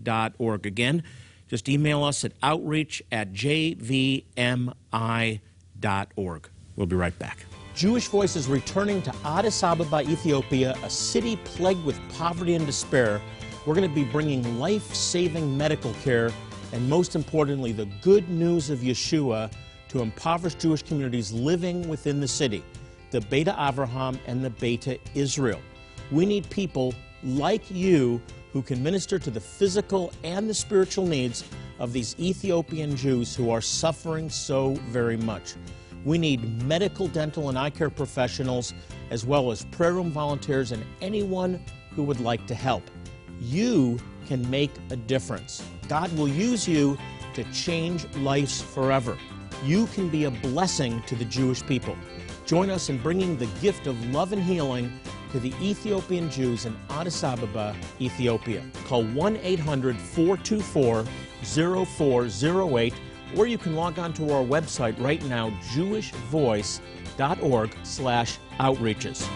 Again, 0.65 1.03
just 1.47 1.69
email 1.69 2.03
us 2.03 2.23
at 2.23 2.33
outreach 2.43 3.01
at 3.11 3.33
jvmi.org. 3.33 4.29
We'll 6.75 6.87
be 6.87 6.95
right 6.95 7.19
back. 7.19 7.45
Jewish 7.77 8.07
Voices 8.07 8.47
returning 8.47 9.03
to 9.03 9.13
Addis 9.23 9.61
Ababa, 9.61 10.01
Ethiopia, 10.01 10.75
a 10.81 10.89
city 10.89 11.35
plagued 11.43 11.85
with 11.85 11.99
poverty 12.17 12.55
and 12.55 12.65
despair. 12.65 13.21
We're 13.67 13.75
going 13.75 13.87
to 13.87 13.95
be 13.95 14.03
bringing 14.03 14.57
life 14.57 14.95
saving 14.95 15.55
medical 15.55 15.93
care 16.01 16.31
and, 16.73 16.89
most 16.89 17.15
importantly, 17.15 17.71
the 17.71 17.85
good 18.01 18.29
news 18.29 18.71
of 18.71 18.79
Yeshua 18.79 19.51
to 19.89 20.01
impoverished 20.01 20.57
Jewish 20.57 20.81
communities 20.81 21.31
living 21.31 21.87
within 21.87 22.19
the 22.19 22.27
city, 22.27 22.63
the 23.11 23.21
Beta 23.21 23.55
Avraham 23.55 24.17
and 24.25 24.43
the 24.43 24.49
Beta 24.49 24.97
Israel. 25.13 25.61
We 26.11 26.25
need 26.25 26.49
people 26.49 26.95
like 27.23 27.69
you 27.69 28.19
who 28.53 28.63
can 28.63 28.81
minister 28.81 29.19
to 29.19 29.29
the 29.29 29.39
physical 29.39 30.11
and 30.23 30.49
the 30.49 30.53
spiritual 30.55 31.05
needs 31.05 31.43
of 31.77 31.93
these 31.93 32.15
Ethiopian 32.19 32.95
Jews 32.95 33.35
who 33.35 33.51
are 33.51 33.61
suffering 33.61 34.31
so 34.31 34.71
very 34.89 35.17
much. 35.17 35.53
We 36.07 36.17
need 36.17 36.63
medical, 36.63 37.09
dental, 37.09 37.49
and 37.49 37.59
eye 37.59 37.69
care 37.69 37.89
professionals, 37.89 38.73
as 39.09 39.25
well 39.25 39.51
as 39.51 39.65
prayer 39.65 39.91
room 39.91 40.09
volunteers 40.09 40.71
and 40.71 40.85
anyone 41.01 41.61
who 41.91 42.03
would 42.03 42.21
like 42.21 42.47
to 42.47 42.55
help. 42.55 42.89
You 43.41 43.99
can 44.25 44.49
make 44.49 44.71
a 44.89 44.95
difference. 44.95 45.61
God 45.89 46.09
will 46.17 46.29
use 46.29 46.65
you 46.65 46.97
to 47.33 47.43
change 47.51 48.05
lives 48.19 48.61
forever. 48.61 49.17
You 49.65 49.87
can 49.87 50.07
be 50.07 50.23
a 50.23 50.31
blessing 50.31 51.03
to 51.07 51.15
the 51.15 51.25
Jewish 51.25 51.61
people. 51.61 51.97
Join 52.45 52.69
us 52.69 52.87
in 52.87 52.99
bringing 52.99 53.35
the 53.35 53.47
gift 53.59 53.85
of 53.85 54.01
love 54.11 54.31
and 54.31 54.41
healing 54.41 54.89
to 55.33 55.41
the 55.41 55.53
Ethiopian 55.61 56.31
Jews 56.31 56.65
in 56.65 56.73
Addis 56.89 57.21
Ababa, 57.21 57.75
Ethiopia. 57.99 58.63
Call 58.85 59.03
1 59.03 59.39
800 59.43 59.97
424 59.97 61.05
0408 61.43 62.93
or 63.35 63.47
you 63.47 63.57
can 63.57 63.75
log 63.75 63.99
on 63.99 64.13
to 64.13 64.31
our 64.31 64.43
website 64.43 64.97
right 64.99 65.23
now, 65.25 65.49
jewishvoice.org 65.73 67.75
slash 67.83 68.37
outreaches. 68.59 69.27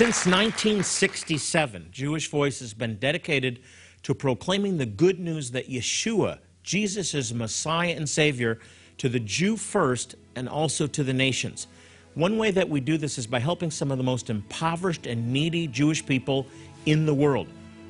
Since 0.00 0.24
1967, 0.24 1.88
Jewish 1.90 2.30
Voice 2.30 2.60
has 2.60 2.72
been 2.72 2.96
dedicated 2.96 3.60
to 4.02 4.14
proclaiming 4.14 4.78
the 4.78 4.86
good 4.86 5.20
news 5.20 5.50
that 5.50 5.68
Yeshua, 5.68 6.38
Jesus 6.62 7.12
is 7.12 7.34
Messiah 7.34 7.92
and 7.94 8.08
Savior, 8.08 8.60
to 8.96 9.10
the 9.10 9.20
Jew 9.20 9.58
first 9.58 10.14
and 10.36 10.48
also 10.48 10.86
to 10.86 11.04
the 11.04 11.12
nations. 11.12 11.66
One 12.14 12.38
way 12.38 12.50
that 12.50 12.68
we 12.68 12.80
do 12.80 12.98
this 12.98 13.18
is 13.18 13.26
by 13.26 13.38
helping 13.38 13.70
some 13.70 13.90
of 13.90 13.98
the 13.98 14.04
most 14.04 14.30
impoverished 14.30 15.06
and 15.06 15.32
needy 15.32 15.66
Jewish 15.66 16.04
people 16.04 16.46
in 16.86 17.06
the 17.06 17.14
world. 17.14 17.46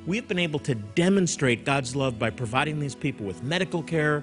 We've 0.07 0.27
been 0.27 0.39
able 0.39 0.61
to 0.61 0.75
demonstrate 0.75 1.65
God's 1.65 1.97
love 1.97 2.19
by 2.19 2.31
providing 2.31 2.81
these 2.81 2.95
people 2.95 3.25
with 3.25 3.43
medical 3.43 3.83
care, 3.83 4.23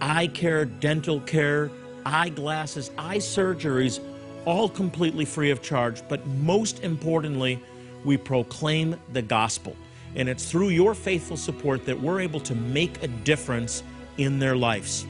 eye 0.00 0.28
care, 0.28 0.64
dental 0.64 1.20
care, 1.20 1.70
eyeglasses, 2.04 2.90
eye 2.98 3.18
surgeries, 3.18 4.00
all 4.44 4.68
completely 4.68 5.24
free 5.24 5.50
of 5.50 5.62
charge. 5.62 6.02
But 6.08 6.26
most 6.26 6.82
importantly, 6.82 7.60
we 8.04 8.16
proclaim 8.16 8.96
the 9.12 9.22
gospel. 9.22 9.76
And 10.14 10.28
it's 10.28 10.50
through 10.50 10.70
your 10.70 10.94
faithful 10.94 11.36
support 11.36 11.84
that 11.86 12.00
we're 12.00 12.20
able 12.20 12.40
to 12.40 12.54
make 12.54 13.02
a 13.02 13.08
difference 13.08 13.82
in 14.16 14.38
their 14.38 14.56
lives 14.56 15.06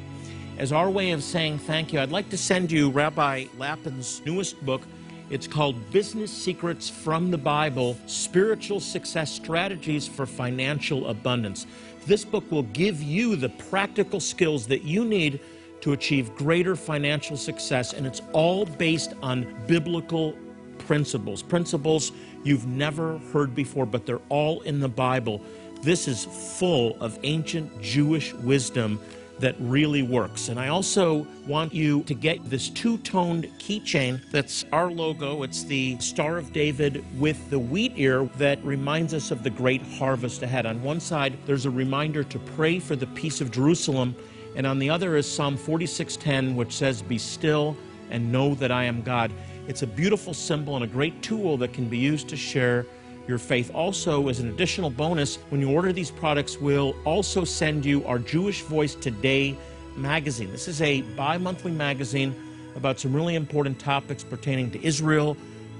as 0.58 0.72
our 0.72 0.90
way 0.90 1.12
of 1.12 1.22
saying 1.22 1.56
thank 1.56 1.92
you, 1.92 2.00
I'd 2.00 2.10
like 2.10 2.28
to 2.30 2.36
send 2.36 2.72
you 2.72 2.90
Rabbi 2.90 3.46
Lapin's 3.56 4.20
newest 4.26 4.60
book. 4.66 4.82
It's 5.30 5.46
called 5.46 5.90
Business 5.92 6.32
Secrets 6.32 6.90
from 6.90 7.30
the 7.30 7.38
Bible 7.38 7.96
Spiritual 8.06 8.80
Success 8.80 9.30
Strategies 9.30 10.08
for 10.08 10.26
Financial 10.26 11.06
Abundance. 11.06 11.66
This 12.06 12.24
book 12.24 12.50
will 12.50 12.64
give 12.64 13.00
you 13.00 13.36
the 13.36 13.50
practical 13.50 14.18
skills 14.18 14.66
that 14.66 14.82
you 14.82 15.04
need 15.04 15.38
to 15.80 15.92
achieve 15.92 16.34
greater 16.34 16.74
financial 16.74 17.36
success, 17.36 17.92
and 17.92 18.04
it's 18.04 18.22
all 18.32 18.66
based 18.66 19.12
on 19.22 19.46
biblical 19.68 20.36
principles. 20.78 21.40
Principles 21.40 22.10
you've 22.42 22.66
never 22.66 23.18
heard 23.32 23.54
before, 23.54 23.86
but 23.86 24.06
they're 24.06 24.20
all 24.28 24.60
in 24.62 24.80
the 24.80 24.88
Bible. 24.88 25.40
This 25.82 26.08
is 26.08 26.24
full 26.24 26.96
of 27.00 27.16
ancient 27.22 27.80
Jewish 27.80 28.34
wisdom 28.34 28.98
that 29.38 29.54
really 29.58 30.02
works. 30.02 30.48
And 30.48 30.58
I 30.58 30.68
also 30.68 31.26
want 31.46 31.72
you 31.72 32.02
to 32.04 32.14
get 32.14 32.48
this 32.48 32.68
two 32.68 32.98
toned 32.98 33.44
keychain 33.58 34.20
that's 34.30 34.64
our 34.72 34.90
logo. 34.90 35.42
It's 35.42 35.64
the 35.64 35.98
Star 35.98 36.38
of 36.38 36.52
David 36.52 37.04
with 37.18 37.48
the 37.50 37.58
wheat 37.58 37.92
ear 37.96 38.24
that 38.36 38.62
reminds 38.64 39.14
us 39.14 39.30
of 39.30 39.42
the 39.42 39.50
great 39.50 39.82
harvest 39.82 40.42
ahead. 40.42 40.66
On 40.66 40.82
one 40.82 41.00
side, 41.00 41.38
there's 41.46 41.66
a 41.66 41.70
reminder 41.70 42.24
to 42.24 42.38
pray 42.38 42.78
for 42.78 42.96
the 42.96 43.06
peace 43.08 43.40
of 43.40 43.50
Jerusalem, 43.50 44.14
and 44.56 44.66
on 44.66 44.78
the 44.78 44.90
other 44.90 45.16
is 45.16 45.30
Psalm 45.30 45.56
46:10, 45.56 46.54
which 46.54 46.72
says, 46.72 47.02
Be 47.02 47.18
still 47.18 47.76
and 48.10 48.32
know 48.32 48.54
that 48.56 48.70
I 48.72 48.84
am 48.84 49.02
God. 49.02 49.30
It's 49.68 49.82
a 49.82 49.86
beautiful 49.86 50.32
symbol 50.32 50.76
and 50.76 50.84
a 50.84 50.88
great 50.88 51.22
tool 51.22 51.58
that 51.58 51.72
can 51.72 51.88
be 51.88 51.98
used 51.98 52.28
to 52.30 52.36
share 52.36 52.86
your 53.28 53.38
faith. 53.38 53.70
Also, 53.74 54.28
as 54.28 54.40
an 54.40 54.48
additional 54.48 54.88
bonus, 54.88 55.36
when 55.50 55.60
you 55.60 55.70
order 55.70 55.92
these 55.92 56.10
products, 56.10 56.58
we'll 56.58 56.96
also 57.04 57.44
send 57.44 57.84
you 57.84 58.04
our 58.06 58.18
Jewish 58.18 58.62
Voice 58.62 58.94
Today 58.94 59.56
magazine. 59.96 60.50
This 60.50 60.66
is 60.66 60.80
a 60.80 61.02
bi 61.02 61.36
monthly 61.36 61.70
magazine 61.70 62.34
about 62.74 62.98
some 62.98 63.14
really 63.14 63.34
important 63.34 63.78
topics 63.78 64.24
pertaining 64.24 64.70
to 64.70 64.82
Israel, 64.82 65.36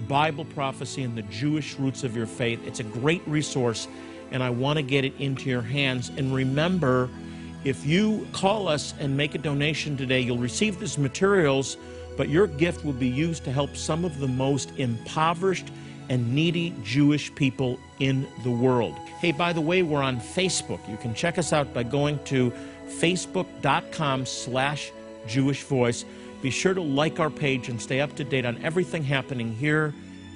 Bible 0.07 0.45
prophecy, 0.45 1.03
and 1.03 1.17
the 1.17 1.23
Jewish 1.23 1.79
roots 1.79 2.05
of 2.05 2.15
your 2.15 2.27
faith. 2.27 2.61
It's 2.67 2.81
a 2.81 2.85
great 2.85 3.27
resource, 3.27 3.89
and 4.31 4.43
I 4.43 4.51
want 4.51 4.77
to 4.77 4.83
get 4.83 5.07
it 5.07 5.15
into 5.19 5.49
your 5.49 5.63
hands. 5.63 6.11
And 6.11 6.35
remember, 6.35 7.09
if 7.65 7.87
you 7.87 8.27
call 8.33 8.69
us 8.69 8.93
and 9.01 9.17
make 9.17 9.35
a 9.35 9.39
donation 9.39 9.97
today, 9.97 10.21
you'll 10.21 10.39
receive 10.39 10.79
these 10.79 10.99
materials, 10.99 11.79
but 12.17 12.29
your 12.29 12.47
gift 12.47 12.85
will 12.85 12.93
be 12.93 13.09
used 13.09 13.45
to 13.45 13.53
help 13.53 13.75
some 13.75 14.05
of 14.05 14.19
the 14.21 14.29
most 14.29 14.71
impoverished 14.77 15.71
and 16.09 16.35
needy 16.35 16.75
Jewish 16.83 17.35
people 17.35 17.79
in 18.01 18.27
the 18.43 18.51
world. 18.51 18.95
Hey, 19.21 19.33
by 19.33 19.53
the 19.53 19.61
way, 19.61 19.83
we're 19.83 20.03
on 20.03 20.21
Facebook. 20.21 20.87
You 20.89 20.97
can 20.97 21.15
check 21.15 21.39
us 21.39 21.53
out 21.53 21.73
by 21.75 21.83
going 21.83 22.19
to 22.25 22.53
facebook.com 22.89 24.27
slash 24.27 24.91
Jewish 25.27 25.63
Voice. 25.65 26.05
Be 26.41 26.51
sure 26.51 26.75
to 26.75 26.81
like 26.81 27.21
our 27.21 27.31
page 27.31 27.69
and 27.69 27.81
stay 27.81 28.01
up 28.01 28.15
to 28.17 28.25
date 28.25 28.47
on 28.47 28.57
everything 28.65 29.03
happening 29.03 29.55
here 29.55 29.93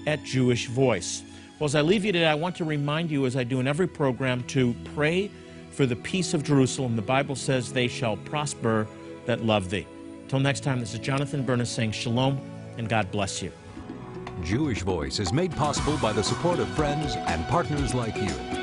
at 0.07 0.23
Jewish 0.25 0.67
Voice. 0.67 1.23
Well, 1.59 1.67
as 1.67 1.75
I 1.75 1.81
leave 1.81 2.05
you 2.05 2.13
today, 2.13 2.27
I 2.27 2.35
want 2.35 2.57
to 2.57 2.65
remind 2.65 3.11
you, 3.11 3.25
as 3.25 3.37
I 3.37 3.45
do 3.45 3.61
in 3.61 3.69
every 3.69 3.87
program, 3.87 4.43
to 4.45 4.75
pray 4.95 5.31
for 5.71 5.87
the 5.87 5.97
peace 5.97 6.35
of 6.35 6.43
Jerusalem. 6.43 6.97
The 6.97 7.03
Bible 7.03 7.37
says, 7.37 7.73
They 7.73 7.89
shall 7.89 8.17
prosper 8.17 8.87
that 9.27 9.45
love 9.45 9.71
thee. 9.71 9.87
Till 10.29 10.41
next 10.41 10.65
time, 10.65 10.81
this 10.81 10.93
is 10.93 10.99
Jonathan 10.99 11.45
Bernis 11.45 11.71
saying 11.71 11.93
shalom 11.93 12.41
and 12.79 12.89
God 12.89 13.11
bless 13.11 13.43
you. 13.43 13.53
Jewish 14.43 14.83
Voice 14.83 15.21
is 15.21 15.33
made 15.33 15.53
possible 15.53 15.97
by 15.99 16.13
the 16.13 16.23
support 16.23 16.59
of 16.59 16.69
friends 16.71 17.15
and 17.17 17.47
partners 17.47 17.95
like 17.95 18.17
you. 18.17 18.62